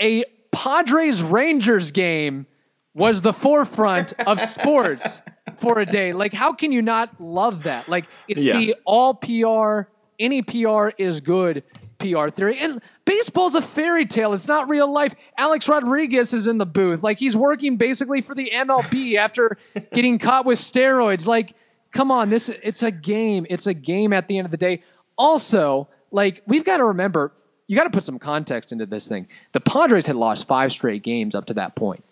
a 0.00 0.24
Padres 0.50 1.22
Rangers 1.22 1.92
game 1.92 2.46
was 2.94 3.20
the 3.20 3.32
forefront 3.32 4.12
of 4.26 4.40
sports 4.54 5.22
for 5.56 5.78
a 5.78 5.86
day. 5.86 6.12
Like, 6.12 6.32
how 6.32 6.52
can 6.52 6.72
you 6.72 6.82
not 6.82 7.20
love 7.20 7.62
that? 7.64 7.88
Like, 7.88 8.06
it's 8.28 8.44
Yeah. 8.44 8.58
the 8.58 8.76
all 8.84 9.14
PR, 9.14 9.88
any 10.18 10.42
PR 10.42 10.90
is 10.98 11.20
good 11.20 11.62
PR 12.12 12.28
theory. 12.28 12.58
And 12.58 12.80
baseball's 13.04 13.54
a 13.54 13.62
fairy 13.62 14.04
tale. 14.06 14.32
It's 14.32 14.48
not 14.48 14.68
real 14.68 14.92
life. 14.92 15.14
Alex 15.38 15.68
Rodriguez 15.68 16.34
is 16.34 16.46
in 16.46 16.58
the 16.58 16.66
booth. 16.66 17.02
Like, 17.02 17.18
he's 17.18 17.36
working 17.36 17.76
basically 17.76 18.20
for 18.20 18.34
the 18.34 18.50
MLB 18.54 19.16
after 19.16 19.56
getting 19.92 20.18
caught 20.18 20.44
with 20.44 20.58
steroids. 20.58 21.26
Like, 21.26 21.54
come 21.92 22.10
on, 22.10 22.30
this 22.30 22.48
it's 22.48 22.82
a 22.82 22.90
game. 22.90 23.46
It's 23.50 23.66
a 23.66 23.74
game 23.74 24.12
at 24.12 24.28
the 24.28 24.38
end 24.38 24.46
of 24.46 24.50
the 24.50 24.56
day. 24.56 24.82
Also, 25.16 25.88
like, 26.10 26.42
we've 26.46 26.64
got 26.64 26.78
to 26.78 26.84
remember, 26.86 27.32
you 27.66 27.76
got 27.76 27.84
to 27.84 27.90
put 27.90 28.04
some 28.04 28.18
context 28.18 28.72
into 28.72 28.86
this 28.86 29.08
thing. 29.08 29.28
The 29.52 29.60
Padres 29.60 30.06
had 30.06 30.16
lost 30.16 30.46
five 30.46 30.72
straight 30.72 31.02
games 31.02 31.34
up 31.34 31.46
to 31.46 31.54
that 31.54 31.76
point 31.76 32.04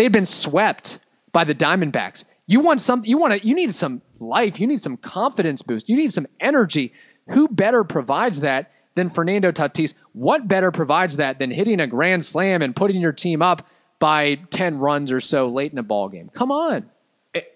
they 0.00 0.04
had 0.04 0.12
been 0.12 0.24
swept 0.24 0.98
by 1.30 1.44
the 1.44 1.54
Diamondbacks. 1.54 2.24
You 2.46 2.60
want 2.60 2.80
something 2.80 3.06
you 3.06 3.18
want 3.18 3.34
to 3.34 3.46
you 3.46 3.54
need 3.54 3.74
some 3.74 4.00
life, 4.18 4.58
you 4.58 4.66
need 4.66 4.80
some 4.80 4.96
confidence 4.96 5.60
boost, 5.60 5.90
you 5.90 5.96
need 5.96 6.10
some 6.10 6.26
energy. 6.40 6.94
Who 7.28 7.48
better 7.48 7.84
provides 7.84 8.40
that 8.40 8.72
than 9.00 9.10
Fernando 9.10 9.50
Tatis? 9.50 9.94
What 10.12 10.46
better 10.46 10.70
provides 10.70 11.16
that 11.16 11.38
than 11.38 11.50
hitting 11.50 11.80
a 11.80 11.86
grand 11.86 12.24
slam 12.24 12.62
and 12.62 12.76
putting 12.76 13.00
your 13.00 13.12
team 13.12 13.42
up 13.42 13.66
by 13.98 14.36
10 14.50 14.78
runs 14.78 15.10
or 15.10 15.20
so 15.20 15.48
late 15.48 15.72
in 15.72 15.78
a 15.78 15.82
ball 15.82 16.08
game? 16.08 16.30
Come 16.34 16.52
on. 16.52 16.90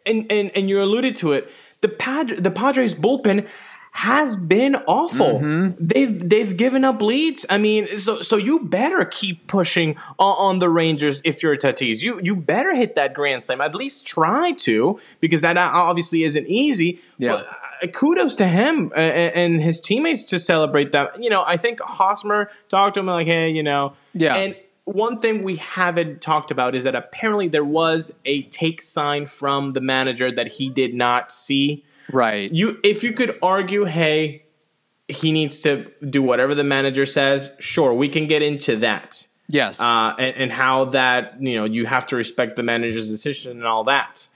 And 0.07 0.27
and 0.31 0.51
and 0.55 0.69
you 0.69 0.83
alluded 0.83 1.17
to 1.17 1.33
it. 1.33 1.51
The 1.81 1.89
Pad 1.89 2.29
the 2.29 2.51
Padres 2.51 2.95
bullpen 2.95 3.49
has 3.95 4.35
been 4.35 4.75
awful. 4.89 5.39
Mm-hmm. 5.39 5.85
They've 5.85 6.29
they've 6.29 6.57
given 6.57 6.85
up 6.85 7.01
leads. 7.01 7.47
I 7.49 7.59
mean, 7.59 7.97
so 7.97 8.23
so 8.23 8.37
you 8.37 8.61
better 8.61 9.05
keep 9.05 9.47
pushing 9.47 9.97
on, 10.19 10.37
on 10.37 10.59
the 10.59 10.69
Rangers 10.69 11.23
if 11.25 11.43
you're 11.43 11.57
Tatis. 11.57 12.03
You 12.03 12.21
you 12.21 12.35
better 12.35 12.75
hit 12.75 12.97
that 12.97 13.15
grand 13.15 13.45
slam. 13.45 13.61
At 13.61 13.75
least 13.75 14.05
try 14.05 14.53
to 14.53 15.01
because 15.21 15.43
that 15.43 15.57
obviously 15.57 16.25
isn't 16.25 16.47
easy. 16.49 17.01
Yeah. 17.19 17.33
But 17.33 17.47
uh, 17.47 17.53
kudos 17.89 18.37
to 18.37 18.47
him 18.47 18.93
uh, 18.95 18.99
and 18.99 19.61
his 19.61 19.81
teammates 19.81 20.25
to 20.27 20.39
celebrate 20.39 20.93
that. 20.93 21.23
You 21.23 21.31
know, 21.31 21.43
I 21.47 21.57
think 21.57 21.81
Hosmer 21.81 22.51
talked 22.69 22.95
to 22.95 23.01
him 23.01 23.07
like, 23.07 23.27
hey, 23.27 23.51
you 23.51 23.63
know, 23.63 23.95
Yeah. 24.13 24.37
and 24.37 24.57
one 24.85 25.19
thing 25.19 25.43
we 25.43 25.57
haven't 25.57 26.21
talked 26.21 26.51
about 26.51 26.75
is 26.75 26.85
that 26.85 26.95
apparently 26.95 27.49
there 27.49 27.65
was 27.65 28.19
a 28.25 28.43
take 28.43 28.83
sign 28.83 29.25
from 29.27 29.71
the 29.71 29.81
manager 29.81 30.31
that 30.31 30.49
he 30.53 30.69
did 30.69 30.95
not 30.95 31.33
see. 31.33 31.85
Right. 32.13 32.53
You, 32.53 32.79
if 32.85 33.03
you 33.03 33.13
could 33.13 33.39
argue, 33.43 33.85
hey, 33.85 34.45
he 35.09 35.33
needs 35.33 35.61
to 35.61 35.91
do 36.09 36.23
whatever 36.23 36.55
the 36.55 36.65
manager 36.65 37.07
says. 37.07 37.51
Sure, 37.59 37.93
we 37.93 38.09
can 38.09 38.27
get 38.27 38.43
into 38.43 38.77
that, 38.77 39.27
yes. 39.49 39.81
uh, 39.81 40.15
and, 40.19 40.37
and 40.37 40.53
how 40.53 40.87
that 40.87 41.37
you 41.41 41.57
know 41.57 41.65
you 41.65 41.87
have 41.87 42.07
to 42.07 42.17
respect 42.17 42.57
the 42.57 42.63
manager's 42.63 43.09
decision 43.11 43.53
and 43.53 43.67
all 43.67 43.85
that. 43.85 44.29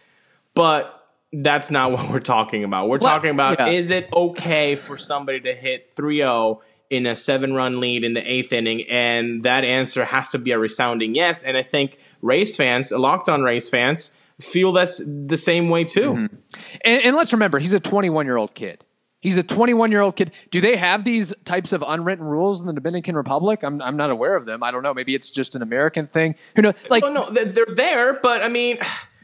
But 0.55 0.98
that's 1.33 1.71
not 1.71 1.93
what 1.93 2.11
we're 2.11 2.21
talking 2.21 2.65
about. 2.65 2.89
We're 2.89 2.99
Well, 2.99 3.11
talking 3.11 3.31
about 3.31 3.59
yeah. 3.59 3.69
is 3.69 3.91
it 3.91 4.09
okay 4.13 4.77
for 4.77 4.97
somebody 4.97 5.41
to 5.41 5.55
hit 5.55 5.95
3-0 5.97 6.61
in 6.91 7.05
a 7.07 7.15
seven 7.15 7.53
run 7.55 7.81
lead 7.81 8.05
in 8.05 8.15
the 8.15 8.23
eighth 8.31 8.53
inning? 8.53 8.83
And 8.89 9.43
that 9.43 9.65
answer 9.65 10.05
has 10.05 10.31
to 10.31 10.39
be 10.39 10.53
a 10.53 10.59
resounding 10.59 11.15
yes. 11.15 11.43
And 11.43 11.57
I 11.57 11.63
think 11.63 11.99
race 12.23 12.57
fans, 12.57 12.91
locked 12.93 13.29
on 13.29 13.43
race 13.43 13.69
fans, 13.69 14.13
feel 14.41 14.73
that's 14.73 15.03
the 15.05 15.37
same 15.37 15.69
way 15.69 15.85
too. 15.85 16.13
Mm-hmm. 16.13 16.37
And, 16.85 17.03
and 17.05 17.17
let's 17.17 17.33
remember, 17.33 17.59
he's 17.59 17.75
a 17.75 17.81
21 17.81 18.25
year 18.27 18.37
old 18.37 18.55
kid. 18.55 18.85
He's 19.21 19.37
a 19.37 19.43
21 19.43 19.91
year 19.91 20.01
old 20.01 20.15
kid. 20.15 20.31
Do 20.53 20.61
they 20.61 20.77
have 20.77 21.03
these 21.03 21.35
types 21.45 21.73
of 21.73 21.83
unwritten 21.85 22.25
rules 22.25 22.61
in 22.61 22.69
the 22.69 22.73
Dominican 22.73 23.17
Republic? 23.17 23.65
I'm, 23.65 23.83
I'm 23.83 23.97
not 23.97 24.11
aware 24.11 24.37
of 24.37 24.47
them. 24.47 24.63
I 24.63 24.71
don't 24.71 24.85
know. 24.85 24.95
Maybe 24.95 25.17
it's 25.17 25.29
just 25.31 25.57
an 25.57 25.63
American 25.63 26.07
thing. 26.07 26.37
Who 26.55 26.63
knows? 26.63 26.75
Like, 26.89 27.03
Oh 27.03 27.13
no, 27.13 27.29
they're 27.29 27.67
there, 27.67 28.15
but 28.23 28.45
I 28.45 28.49
mean, 28.49 28.79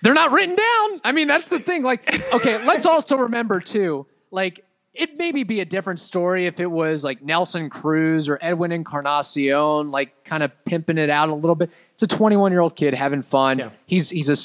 they're 0.05 0.15
not 0.15 0.33
written 0.33 0.55
down. 0.55 1.01
I 1.03 1.13
mean, 1.13 1.27
that's 1.27 1.49
the 1.49 1.59
thing. 1.59 1.83
Like, 1.83 2.33
okay, 2.35 2.65
let's 2.65 2.85
also 2.85 3.17
remember 3.17 3.59
too, 3.59 4.07
like, 4.31 4.63
it 4.93 5.17
maybe 5.17 5.43
be 5.43 5.61
a 5.61 5.65
different 5.65 5.99
story 5.99 6.47
if 6.47 6.61
it 6.61 6.71
was 6.71 7.03
like 7.03 7.23
Nelson 7.23 7.69
Cruz 7.69 8.29
or 8.29 8.39
Edwin 8.41 8.71
Encarnacion, 8.71 9.91
like 9.91 10.23
kind 10.23 10.43
of 10.45 10.53
pimping 10.67 10.99
it 10.99 11.11
out 11.11 11.31
a 11.31 11.35
little 11.35 11.57
bit. 11.57 11.71
It's 11.95 12.05
a 12.05 12.07
21 12.07 12.53
year 12.53 12.61
old 12.61 12.77
kid 12.77 12.95
having 12.95 13.23
fun. 13.23 13.59
Yeah. 13.59 13.71
He's 13.87 14.11
he's 14.11 14.29
a 14.29 14.37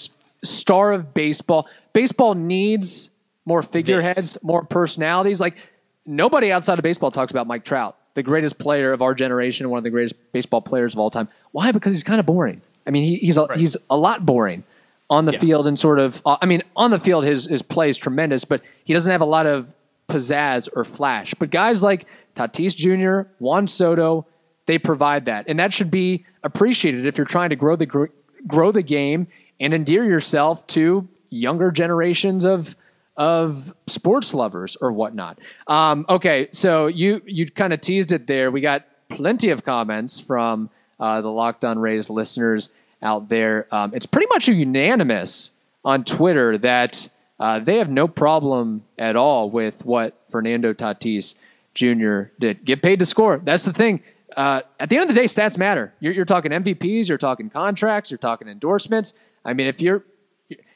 star 0.44 0.92
of 0.92 1.14
baseball. 1.14 1.68
Baseball 1.94 2.34
needs 2.34 3.12
more 3.46 3.62
figureheads, 3.62 4.42
more 4.42 4.64
personalities. 4.64 5.40
Like 5.40 5.56
nobody 6.04 6.52
outside 6.52 6.80
of 6.80 6.84
baseball 6.84 7.12
talks 7.12 7.30
about 7.30 7.46
Mike 7.46 7.64
Trout, 7.64 7.96
the 8.16 8.24
greatest 8.24 8.58
player 8.58 8.92
of 8.92 9.04
our 9.04 9.14
generation, 9.14 9.70
one 9.70 9.78
of 9.78 9.84
the 9.84 9.92
greatest 9.92 10.16
baseball 10.32 10.62
players 10.62 10.96
of 10.96 11.00
all 11.00 11.12
time. 11.12 11.28
Why? 11.52 11.72
Because 11.72 11.94
he's 11.94 12.04
kind 12.04 12.20
of 12.20 12.26
boring. 12.26 12.64
I 12.88 12.90
mean, 12.90 13.04
he, 13.04 13.18
he's 13.18 13.38
a, 13.38 13.48
he's 13.56 13.78
a 13.92 13.98
lot 13.98 14.26
boring 14.26 14.64
on 15.10 15.26
the 15.26 15.32
Yeah. 15.34 15.40
field 15.40 15.68
and 15.68 15.78
sort 15.78 16.00
of. 16.00 16.22
Uh, 16.26 16.38
I 16.42 16.46
mean, 16.46 16.62
on 16.76 16.92
the 16.92 17.00
field, 17.00 17.26
his 17.26 17.46
his 17.46 17.62
play 17.62 17.90
is 17.90 17.98
tremendous, 17.98 18.46
but 18.46 18.62
he 18.84 18.94
doesn't 18.94 19.12
have 19.12 19.22
a 19.22 19.26
lot 19.26 19.46
of 19.46 19.74
pizzazz 20.08 20.68
or 20.76 20.84
flash. 20.84 21.34
But 21.38 21.50
guys 21.52 21.84
like 21.84 22.06
Tatis 22.36 22.76
Jr., 22.76 23.30
Juan 23.40 23.68
Soto, 23.68 24.26
they 24.66 24.78
provide 24.78 25.26
that, 25.26 25.46
and 25.48 25.60
that 25.60 25.74
should 25.74 25.92
be 25.92 26.26
appreciated 26.44 27.06
if 27.06 27.18
you're 27.18 27.26
trying 27.26 27.50
to 27.50 27.56
grow 27.56 27.76
the 27.76 28.08
grow 28.48 28.72
the 28.72 28.82
game 28.84 29.28
and 29.60 29.74
endear 29.74 30.06
yourself 30.06 30.66
to 30.68 31.08
younger 31.30 31.72
generations 31.72 32.46
of 32.46 32.76
of 33.18 33.74
sports 33.88 34.34
lovers 34.34 34.78
or 34.80 34.92
whatnot. 34.94 35.38
Um, 35.68 36.06
okay, 36.08 36.48
so 36.52 36.88
you 36.88 37.22
you 37.26 37.50
kind 37.50 37.74
of 37.74 37.82
teased 37.82 38.12
it 38.12 38.28
there. 38.28 38.50
We 38.52 38.62
got 38.62 38.86
plenty 39.10 39.50
of 39.50 39.64
comments 39.66 40.20
from 40.20 40.70
uh, 41.00 41.22
the 41.22 41.30
Locked 41.30 41.66
On 41.66 41.78
Rays 41.80 42.10
listeners 42.10 42.70
out 43.02 43.30
there. 43.30 43.68
Um, 43.72 43.94
it's 43.94 44.06
pretty 44.06 44.28
much 44.32 44.48
unanimous 44.48 45.52
on 45.86 46.04
Twitter 46.04 46.58
that 46.60 47.10
uh, 47.40 47.60
they 47.60 47.78
have 47.78 47.90
no 47.90 48.08
problem 48.08 48.84
at 48.98 49.16
all 49.16 49.50
with 49.50 49.86
what 49.86 50.20
Fernando 50.30 50.74
Tatis 50.74 51.36
Jr. 51.74 52.32
did. 52.40 52.66
Get 52.66 52.82
paid 52.82 53.00
to 53.00 53.06
score. 53.06 53.38
That's 53.38 53.66
the 53.66 53.74
thing. 53.74 54.02
Uh, 54.36 54.62
at 54.80 54.90
the 54.90 54.98
end 54.98 55.10
of 55.10 55.16
the 55.16 55.20
day, 55.20 55.26
stats 55.26 55.58
matter. 55.58 55.94
You're, 56.00 56.14
you're 56.14 56.26
talking 56.26 56.52
MVPs, 56.52 57.10
you're 57.10 57.18
talking 57.18 57.50
contracts, 57.50 58.12
you're 58.12 58.18
talking 58.18 58.48
endorsements. 58.48 59.14
I 59.44 59.54
mean, 59.54 59.68
if 59.68 59.82
you're 59.82 60.04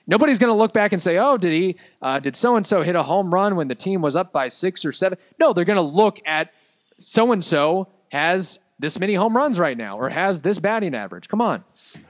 nobody's 0.07 0.39
going 0.39 0.49
to 0.49 0.57
look 0.57 0.73
back 0.73 0.91
and 0.91 1.01
say, 1.01 1.17
"Oh, 1.17 1.37
did 1.37 1.51
he? 1.51 1.75
Uh, 2.01 2.19
did 2.19 2.35
so 2.35 2.55
and 2.55 2.65
so 2.65 2.81
hit 2.81 2.95
a 2.95 3.03
home 3.03 3.33
run 3.33 3.55
when 3.55 3.67
the 3.67 3.75
team 3.75 4.01
was 4.01 4.15
up 4.15 4.31
by 4.31 4.47
six 4.47 4.85
or 4.85 4.91
seven? 4.91 5.17
No, 5.39 5.53
they're 5.53 5.65
going 5.65 5.77
to 5.77 5.81
look 5.81 6.19
at 6.25 6.53
so 6.99 7.31
and 7.31 7.43
so 7.43 7.87
has 8.09 8.59
this 8.83 8.99
many 8.99 9.13
home 9.13 9.35
runs 9.35 9.59
right 9.59 9.77
now, 9.77 9.97
or 9.97 10.09
has 10.09 10.41
this 10.41 10.59
batting 10.59 10.93
average. 10.93 11.29
Come 11.29 11.39
on, 11.39 11.63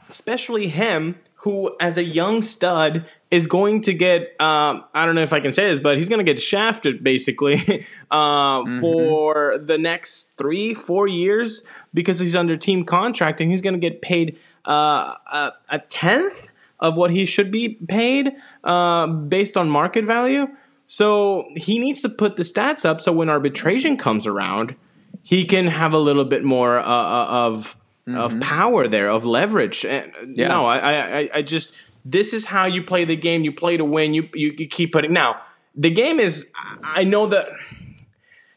especially 0.09 0.69
him, 0.69 1.19
who 1.35 1.75
as 1.79 1.99
a 1.99 2.03
young 2.03 2.41
stud 2.41 3.05
is 3.29 3.45
going 3.45 3.81
to 3.81 3.93
get. 3.93 4.35
Um, 4.41 4.83
I 4.91 5.05
don't 5.05 5.13
know 5.13 5.21
if 5.21 5.33
I 5.33 5.39
can 5.39 5.51
say 5.51 5.69
this, 5.69 5.79
but 5.79 5.97
he's 5.97 6.09
going 6.09 6.25
to 6.25 6.33
get 6.33 6.41
shafted 6.41 7.03
basically 7.03 7.85
uh, 8.11 8.65
for 8.79 9.59
the 9.59 9.77
next 9.77 10.35
three, 10.35 10.73
four 10.73 11.07
years 11.07 11.63
because 11.93 12.17
he's 12.17 12.35
under 12.35 12.57
team 12.57 12.85
contract 12.85 13.39
and 13.39 13.51
he's 13.51 13.61
going 13.61 13.75
to 13.75 13.79
get 13.79 14.01
paid 14.01 14.39
uh, 14.65 15.15
a, 15.31 15.53
a 15.69 15.77
tenth 15.77 16.51
of 16.79 16.97
what 16.97 17.11
he 17.11 17.27
should 17.27 17.51
be 17.51 17.69
paid 17.87 18.31
uh, 18.63 19.05
based 19.05 19.57
on 19.57 19.69
market 19.69 20.05
value. 20.05 20.47
So 20.87 21.47
he 21.55 21.77
needs 21.77 22.01
to 22.01 22.09
put 22.09 22.35
the 22.35 22.43
stats 22.43 22.83
up 22.83 22.99
so 22.99 23.13
when 23.13 23.29
arbitration 23.29 23.95
comes 23.95 24.25
around, 24.25 24.75
he 25.23 25.45
can 25.45 25.67
have 25.67 25.93
a 25.93 25.97
little 25.97 26.25
bit 26.25 26.43
more 26.43 26.77
uh, 26.77 26.83
uh, 26.85 27.27
of 27.47 27.77
of 28.05 28.37
power 28.41 28.87
there, 28.87 29.09
of 29.09 29.23
leverage. 29.25 29.85
And 29.85 30.11
Yeah. 30.37 30.49
no, 30.49 30.65
I, 30.65 30.77
I, 30.77 31.17
I- 31.19 31.29
I 31.35 31.41
just 31.41 31.73
this 32.05 32.33
is 32.33 32.45
how 32.45 32.65
you 32.65 32.83
play 32.83 33.05
the 33.05 33.15
game. 33.15 33.43
You 33.45 33.53
play 33.53 33.77
to 33.77 33.85
win. 33.85 34.13
You 34.13 34.27
you, 34.33 34.53
you 34.57 34.67
keep 34.67 34.91
putting. 34.91 35.13
Now 35.13 35.41
the 35.75 35.89
game 35.89 36.19
is. 36.19 36.51
I 36.83 37.03
know 37.05 37.27
that. 37.27 37.47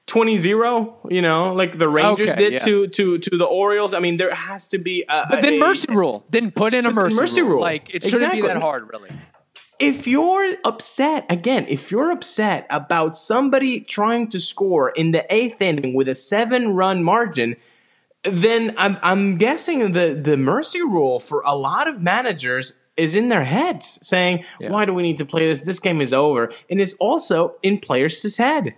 20-0, 0.06 1.10
you 1.10 1.20
know, 1.20 1.52
like 1.52 1.78
the 1.78 1.88
Rangers 1.88 2.30
Okay, 2.30 2.36
did 2.36 2.52
yeah. 2.54 2.58
to 2.60 2.86
to 2.88 3.18
to 3.18 3.36
the 3.36 3.44
Orioles. 3.44 3.92
I 3.92 3.98
mean, 3.98 4.18
there 4.18 4.32
has 4.32 4.68
to 4.68 4.78
be 4.78 5.04
a, 5.08 5.26
but 5.28 5.40
then 5.42 5.54
a- 5.54 5.58
mercy 5.58 5.92
rule. 5.92 6.24
Then 6.30 6.52
put 6.52 6.74
in 6.74 6.86
a 6.86 6.92
mercy, 6.92 7.16
mercy 7.16 7.42
rule. 7.42 7.50
rule. 7.54 7.60
Like 7.62 7.92
it 7.92 8.04
shouldn't 8.04 8.32
be 8.32 8.40
that 8.42 8.58
hard, 8.58 8.88
really. 8.92 9.10
If 9.78 10.06
you're 10.06 10.54
upset 10.64 11.26
again 11.28 11.66
if 11.68 11.90
you're 11.90 12.10
upset 12.10 12.66
about 12.70 13.14
somebody 13.16 13.80
trying 13.80 14.28
to 14.28 14.40
score 14.40 14.90
in 14.90 15.10
the 15.10 15.24
eighth 15.34 15.60
inning 15.60 15.92
with 15.94 16.08
a 16.08 16.14
seven 16.14 16.70
run 16.74 17.02
margin 17.02 17.56
then 18.22 18.74
i'm, 18.78 18.96
I'm 19.02 19.36
guessing 19.36 19.92
the, 19.92 20.14
the 20.14 20.36
mercy 20.36 20.82
rule 20.82 21.20
for 21.20 21.42
a 21.44 21.54
lot 21.54 21.88
of 21.88 22.00
managers 22.00 22.74
is 22.96 23.14
in 23.14 23.28
their 23.28 23.44
heads 23.44 23.98
saying 24.00 24.44
why 24.60 24.84
do 24.86 24.94
we 24.94 25.02
need 25.02 25.18
to 25.18 25.26
play 25.26 25.46
this? 25.46 25.60
This 25.60 25.80
game 25.80 26.00
is 26.00 26.14
over. 26.14 26.50
And 26.70 26.80
it's 26.80 26.94
also 26.94 27.56
in 27.62 27.78
players' 27.78 28.36
head 28.38 28.74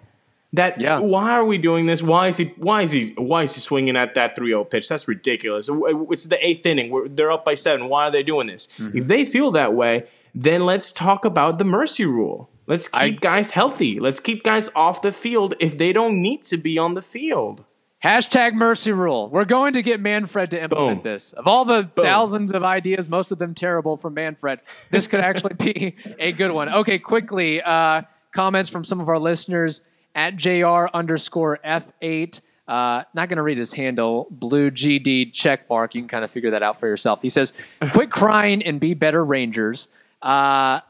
that 0.53 0.81
Yeah. 0.81 0.99
why 0.99 1.31
are 1.31 1.45
we 1.45 1.57
doing 1.57 1.87
this? 1.87 2.03
Why 2.03 2.27
is 2.27 2.37
he 2.37 2.47
why 2.57 2.83
is 2.83 2.91
he 2.91 3.15
why 3.17 3.45
is 3.45 3.55
he 3.55 3.61
swinging 3.61 3.97
at 3.97 4.15
that 4.17 4.37
3-0 4.37 4.69
pitch? 4.71 4.89
That's 4.89 5.07
ridiculous. 5.07 5.71
It's 5.71 6.25
the 6.25 6.45
eighth 6.45 6.67
inning. 6.67 6.91
We're, 6.91 7.07
they're 7.07 7.31
up 7.31 7.45
by 7.45 7.55
seven. 7.55 7.89
Why 7.89 8.07
are 8.07 8.11
they 8.11 8.25
doing 8.25 8.49
this? 8.49 8.67
Mm-hmm. 8.67 8.99
if 8.99 9.07
they 9.07 9.25
feel 9.25 9.53
that 9.53 9.73
way 9.73 10.09
then 10.41 10.65
let's 10.65 10.93
talk 10.93 11.25
about 11.25 11.59
the 11.59 11.65
mercy 11.65 12.05
rule 12.05 12.49
let's 12.67 12.87
keep 12.89 13.01
I- 13.01 13.11
guys 13.11 13.51
healthy 13.51 13.99
let's 13.99 14.21
keep 14.21 14.45
guys 14.45 14.71
off 14.77 15.03
the 15.03 15.13
field 15.13 15.55
if 15.59 15.77
they 15.77 15.93
don't 15.93 16.23
need 16.23 16.43
to 16.43 16.57
be 16.57 16.79
on 16.79 16.95
the 16.95 17.03
field 17.03 17.65
Hashtag 18.05 18.55
mercy 18.55 18.93
rule. 18.93 19.29
We're 19.29 19.45
going 19.45 19.73
to 19.73 19.83
get 19.83 19.99
Manfred 19.99 20.53
to 20.53 20.63
implement 20.63 21.03
Boom. 21.03 21.13
this. 21.13 21.33
Of 21.33 21.49
all 21.49 21.65
the 21.65 21.91
thousands 21.97 22.53
of 22.53 22.63
ideas, 22.63 23.11
most 23.11 23.33
of 23.33 23.41
them 23.41 23.57
terrible 23.57 23.97
from 23.97 24.15
Manfred, 24.15 24.61
this 24.93 25.09
could 25.09 25.19
actually 25.19 25.55
be 25.55 25.97
a 26.21 26.31
good 26.31 26.53
one. 26.53 26.69
Okay, 26.69 27.01
quickly, 27.01 27.61
uh, 27.61 28.03
comments 28.31 28.71
from 28.71 28.85
some 28.85 29.01
of 29.01 29.09
our 29.09 29.19
listeners 29.19 29.81
at 30.15 30.37
JR 30.37 30.87
underscore 30.95 31.59
F8. 31.65 32.41
Uh, 32.69 33.03
not 33.15 33.29
going 33.29 33.39
to 33.39 33.43
read 33.43 33.59
his 33.59 33.73
handle, 33.73 34.29
Blue 34.31 34.71
GD 34.71 35.33
check 35.33 35.69
mark. 35.69 35.97
You 35.97 36.03
can 36.03 36.09
kind 36.09 36.23
of 36.25 36.31
figure 36.31 36.53
that 36.53 36.63
out 36.63 36.79
for 36.79 36.87
yourself. 36.87 37.21
He 37.21 37.29
says, 37.29 37.53
quit 37.91 38.13
crying 38.13 38.63
and 38.63 38.79
be 38.79 38.95
better 38.95 39.25
Rangers. 39.25 39.89
Uh, 40.23 40.81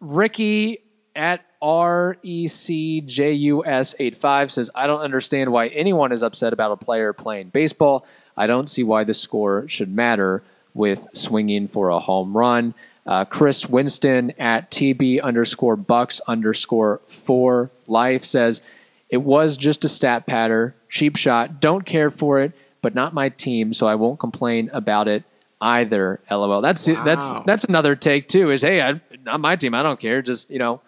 Ricky 0.00 0.78
at 1.14 1.46
E 1.62 2.46
RECJUS85 2.46 4.50
says, 4.50 4.70
I 4.74 4.86
don't 4.86 5.00
understand 5.00 5.50
why 5.50 5.68
anyone 5.68 6.12
is 6.12 6.22
upset 6.22 6.52
about 6.52 6.72
a 6.72 6.76
player 6.76 7.12
playing 7.12 7.48
baseball. 7.48 8.06
I 8.36 8.46
don't 8.46 8.68
see 8.68 8.84
why 8.84 9.04
the 9.04 9.14
score 9.14 9.66
should 9.68 9.94
matter 9.94 10.42
with 10.74 11.08
swinging 11.14 11.68
for 11.68 11.88
a 11.88 11.98
home 11.98 12.36
run. 12.36 12.74
Uh, 13.06 13.24
Chris 13.24 13.68
Winston 13.68 14.32
at 14.32 14.70
TB 14.70 15.22
underscore 15.22 15.76
Bucks 15.76 16.20
underscore 16.28 17.00
four 17.06 17.70
life 17.86 18.24
says, 18.24 18.60
It 19.08 19.18
was 19.18 19.56
just 19.56 19.84
a 19.84 19.88
stat 19.88 20.26
patter, 20.26 20.74
cheap 20.90 21.16
shot. 21.16 21.60
Don't 21.60 21.86
care 21.86 22.10
for 22.10 22.40
it, 22.40 22.52
but 22.82 22.94
not 22.94 23.14
my 23.14 23.30
team, 23.30 23.72
so 23.72 23.86
I 23.86 23.94
won't 23.94 24.20
complain 24.20 24.68
about 24.72 25.08
it 25.08 25.24
either. 25.60 26.20
LOL. 26.30 26.60
That's 26.60 26.84
that's 26.84 27.32
Wow. 27.32 27.44
that's 27.46 27.64
another 27.64 27.96
take 27.96 28.28
too. 28.28 28.50
Is 28.50 28.62
hey, 28.62 28.80
I, 28.82 29.00
not 29.24 29.40
my 29.40 29.56
team. 29.56 29.74
I 29.74 29.82
don't 29.82 29.98
care. 30.00 30.22
Just 30.22 30.50
you 30.50 30.58
know, 30.58 30.80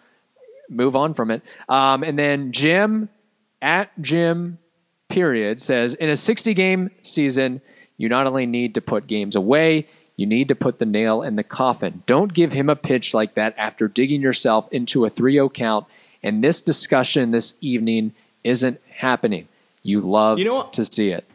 move 0.69 0.95
on 0.95 1.13
from 1.13 1.31
it. 1.31 1.41
Um, 1.67 2.03
and 2.03 2.17
then 2.17 2.51
Jim 2.51 3.09
at 3.61 3.89
Jim 4.01 4.57
period 5.09 5.59
says 5.61 5.95
in 5.95 6.09
a 6.09 6.15
60 6.15 6.53
game 6.53 6.91
season, 7.01 7.61
you 7.97 8.07
not 8.09 8.27
only 8.27 8.45
need 8.45 8.75
to 8.75 8.81
put 8.81 9.07
games 9.07 9.35
away, 9.35 9.87
you 10.15 10.25
need 10.25 10.49
to 10.49 10.55
put 10.55 10.79
the 10.79 10.85
nail 10.85 11.21
in 11.23 11.35
the 11.35 11.43
coffin. 11.43 12.03
Don't 12.05 12.33
give 12.33 12.53
him 12.53 12.69
a 12.69 12.75
pitch 12.75 13.13
like 13.13 13.33
that 13.35 13.55
after 13.57 13.87
digging 13.87 14.21
yourself 14.21 14.67
into 14.71 15.05
a 15.05 15.09
3 15.09 15.33
0 15.33 15.49
count. 15.49 15.87
And 16.21 16.43
this 16.43 16.61
discussion 16.61 17.31
this 17.31 17.53
evening 17.61 18.13
isn't 18.43 18.79
happening. 18.89 19.47
You 19.83 20.01
love 20.01 20.37
You 20.37 20.45
know 20.45 20.63
to 20.73 20.83
see 20.83 21.09
it. 21.09 21.28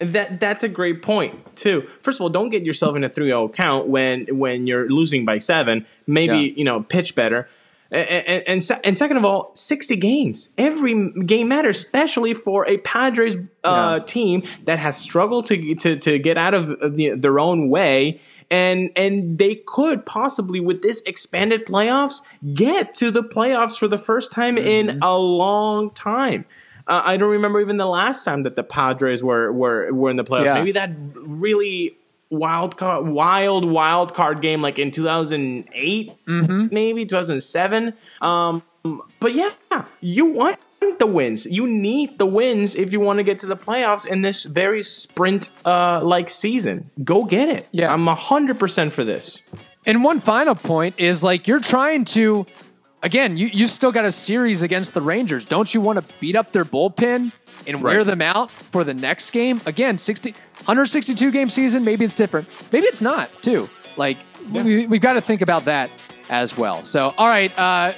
That 0.00 0.38
that's 0.38 0.62
a 0.62 0.68
great 0.68 1.02
point 1.02 1.56
too. 1.56 1.88
First 2.02 2.18
of 2.18 2.22
all, 2.22 2.28
don't 2.28 2.50
get 2.50 2.64
yourself 2.64 2.94
in 2.94 3.02
a 3.02 3.10
3-0 3.10 3.52
count 3.52 3.88
when 3.88 4.26
when 4.38 4.66
you're 4.68 4.88
losing 4.88 5.24
by 5.24 5.38
seven. 5.38 5.86
Maybe 6.06 6.38
Yeah. 6.38 6.52
you 6.56 6.64
know 6.64 6.82
pitch 6.82 7.14
better. 7.16 7.48
And, 7.90 8.44
and, 8.46 8.62
and, 8.84 8.98
second 8.98 9.16
of 9.16 9.24
all, 9.24 9.50
60 9.54 9.96
games. 9.96 10.52
Every 10.58 11.10
game 11.24 11.48
matters, 11.48 11.78
especially 11.78 12.34
for 12.34 12.68
a 12.68 12.76
Padres 12.76 13.36
uh, 13.64 13.96
Yeah. 14.00 14.04
team 14.04 14.42
that 14.66 14.78
has 14.78 14.98
struggled 14.98 15.46
to, 15.46 15.74
to, 15.74 15.96
to 15.96 16.18
get 16.18 16.36
out 16.36 16.52
of 16.52 16.96
the, 16.96 17.14
their 17.16 17.40
own 17.40 17.70
way. 17.70 18.20
And, 18.50 18.90
and 18.94 19.38
they 19.38 19.62
could 19.66 20.04
possibly, 20.04 20.60
with 20.60 20.82
this 20.82 21.00
expanded 21.06 21.64
playoffs, 21.64 22.20
get 22.52 22.92
to 22.96 23.10
the 23.10 23.22
playoffs 23.22 23.78
for 23.78 23.88
the 23.88 23.96
first 23.96 24.32
time 24.32 24.58
in 24.58 25.00
a 25.02 25.16
long 25.16 25.90
time. 25.92 26.44
Uh, 26.88 27.02
I 27.04 27.16
don't 27.18 27.30
remember 27.30 27.60
even 27.60 27.76
the 27.76 27.86
last 27.86 28.24
time 28.24 28.42
that 28.44 28.56
the 28.56 28.64
Padres 28.64 29.22
were 29.22 29.52
were, 29.52 29.92
were 29.92 30.10
in 30.10 30.16
the 30.16 30.24
playoffs. 30.24 30.46
Yeah. 30.46 30.54
Maybe 30.54 30.72
that 30.72 30.90
really 31.14 31.96
wild 32.30 32.76
card, 32.76 33.06
wild 33.06 33.64
wild 33.64 34.14
card 34.14 34.40
game 34.40 34.62
like 34.62 34.78
in 34.78 34.90
2008, 34.90 36.12
maybe 36.26 37.06
2007. 37.06 37.94
Um, 38.20 38.62
but 39.20 39.34
yeah, 39.34 39.52
you 40.00 40.26
want 40.26 40.58
the 40.98 41.06
wins. 41.06 41.46
You 41.46 41.66
need 41.66 42.18
the 42.18 42.26
wins 42.26 42.74
if 42.74 42.92
you 42.92 43.00
want 43.00 43.18
to 43.18 43.22
get 43.22 43.38
to 43.40 43.46
the 43.46 43.56
playoffs 43.56 44.06
in 44.06 44.22
this 44.22 44.44
very 44.44 44.82
sprint 44.82 45.50
uh, 45.64 46.00
like 46.02 46.30
season. 46.30 46.90
Go 47.04 47.24
get 47.24 47.48
it. 47.48 47.68
Yeah. 47.72 47.92
I'm 47.92 48.06
hundred 48.06 48.58
percent 48.58 48.92
for 48.92 49.04
this. 49.04 49.42
And 49.86 50.04
one 50.04 50.20
final 50.20 50.54
point 50.54 50.94
is 50.98 51.22
like 51.22 51.46
you're 51.48 51.60
trying 51.60 52.04
to, 52.06 52.46
again, 53.02 53.36
you, 53.36 53.46
you 53.52 53.66
still 53.66 53.92
got 53.92 54.04
a 54.04 54.10
series 54.10 54.62
against 54.62 54.94
the 54.94 55.00
Rangers. 55.02 55.44
Don't 55.44 55.72
you 55.72 55.80
want 55.80 55.98
to 56.06 56.14
beat 56.20 56.36
up 56.36 56.52
their 56.52 56.64
bullpen 56.64 57.32
and 57.66 57.82
wear 57.82 57.98
Right. 57.98 58.06
them 58.06 58.22
out 58.22 58.50
for 58.50 58.84
the 58.84 58.94
next 58.94 59.30
game? 59.30 59.60
Again, 59.66 59.98
60, 59.98 60.32
162 60.64 61.30
game 61.30 61.48
season, 61.48 61.84
maybe 61.84 62.04
it's 62.04 62.14
different. 62.14 62.48
Maybe 62.72 62.86
it's 62.86 63.02
not, 63.02 63.30
too. 63.42 63.68
Like, 63.96 64.16
we, 64.52 64.86
we've 64.86 65.00
got 65.00 65.14
to 65.14 65.20
think 65.20 65.40
about 65.42 65.64
that 65.64 65.90
as 66.30 66.56
well. 66.56 66.84
So, 66.84 67.12
all 67.18 67.28
right, 67.28 67.56
uh, 67.58 67.94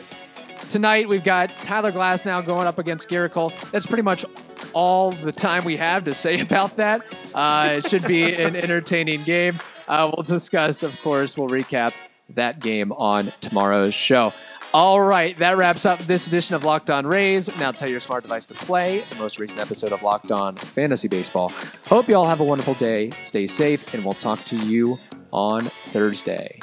tonight 0.71 1.09
we've 1.09 1.25
got 1.25 1.49
Tyler 1.51 1.93
Glasnow 1.93 2.45
going 2.45 2.67
up 2.67 2.79
against 2.79 3.09
Gerrit 3.09 3.33
Cole. 3.33 3.53
That's 3.71 3.87
pretty 3.87 4.03
much 4.03 4.25
all 4.73 5.11
the 5.13 5.33
time 5.33 5.65
we 5.65 5.77
have 5.77 6.05
to 6.05 6.15
say 6.15 6.41
about 6.41 6.77
that. 6.77 7.05
Uh, 7.35 7.75
it 7.79 7.89
should 7.89 8.07
be 8.07 8.35
an 8.35 8.57
entertaining 8.57 9.23
game. 9.25 9.55
Uh, 9.89 10.11
we'll 10.15 10.23
discuss, 10.23 10.83
of 10.85 11.01
course, 11.03 11.37
we'll 11.37 11.49
recap 11.49 11.93
that 12.31 12.61
game 12.61 12.93
on 12.93 13.33
tomorrow's 13.41 13.93
show. 13.95 14.33
All 14.73 15.01
right, 15.01 15.37
that 15.39 15.57
wraps 15.57 15.85
up 15.85 15.99
this 15.99 16.29
edition 16.29 16.55
of 16.55 16.63
Locked 16.63 16.91
On 16.91 17.05
Rays. 17.05 17.49
Now 17.59 17.73
tell 17.73 17.89
your 17.89 17.99
smart 17.99 18.23
device 18.23 18.45
to 18.47 18.55
play 18.55 19.01
the 19.01 19.17
most 19.17 19.41
recent 19.41 19.59
episode 19.59 19.93
of 19.93 20.05
Locked 20.05 20.31
On 20.31 20.55
Fantasy 20.55 21.09
Baseball. 21.09 21.53
Hope 21.89 22.07
you 22.07 22.15
all 22.15 22.27
have 22.27 22.39
a 22.39 22.45
wonderful 22.45 22.75
day. 22.75 23.11
Stay 23.21 23.49
safe, 23.49 23.93
and 23.93 24.05
we'll 24.05 24.15
talk 24.15 24.39
to 24.45 24.57
you 24.57 24.97
on 25.33 25.63
Thursday. 25.63 26.61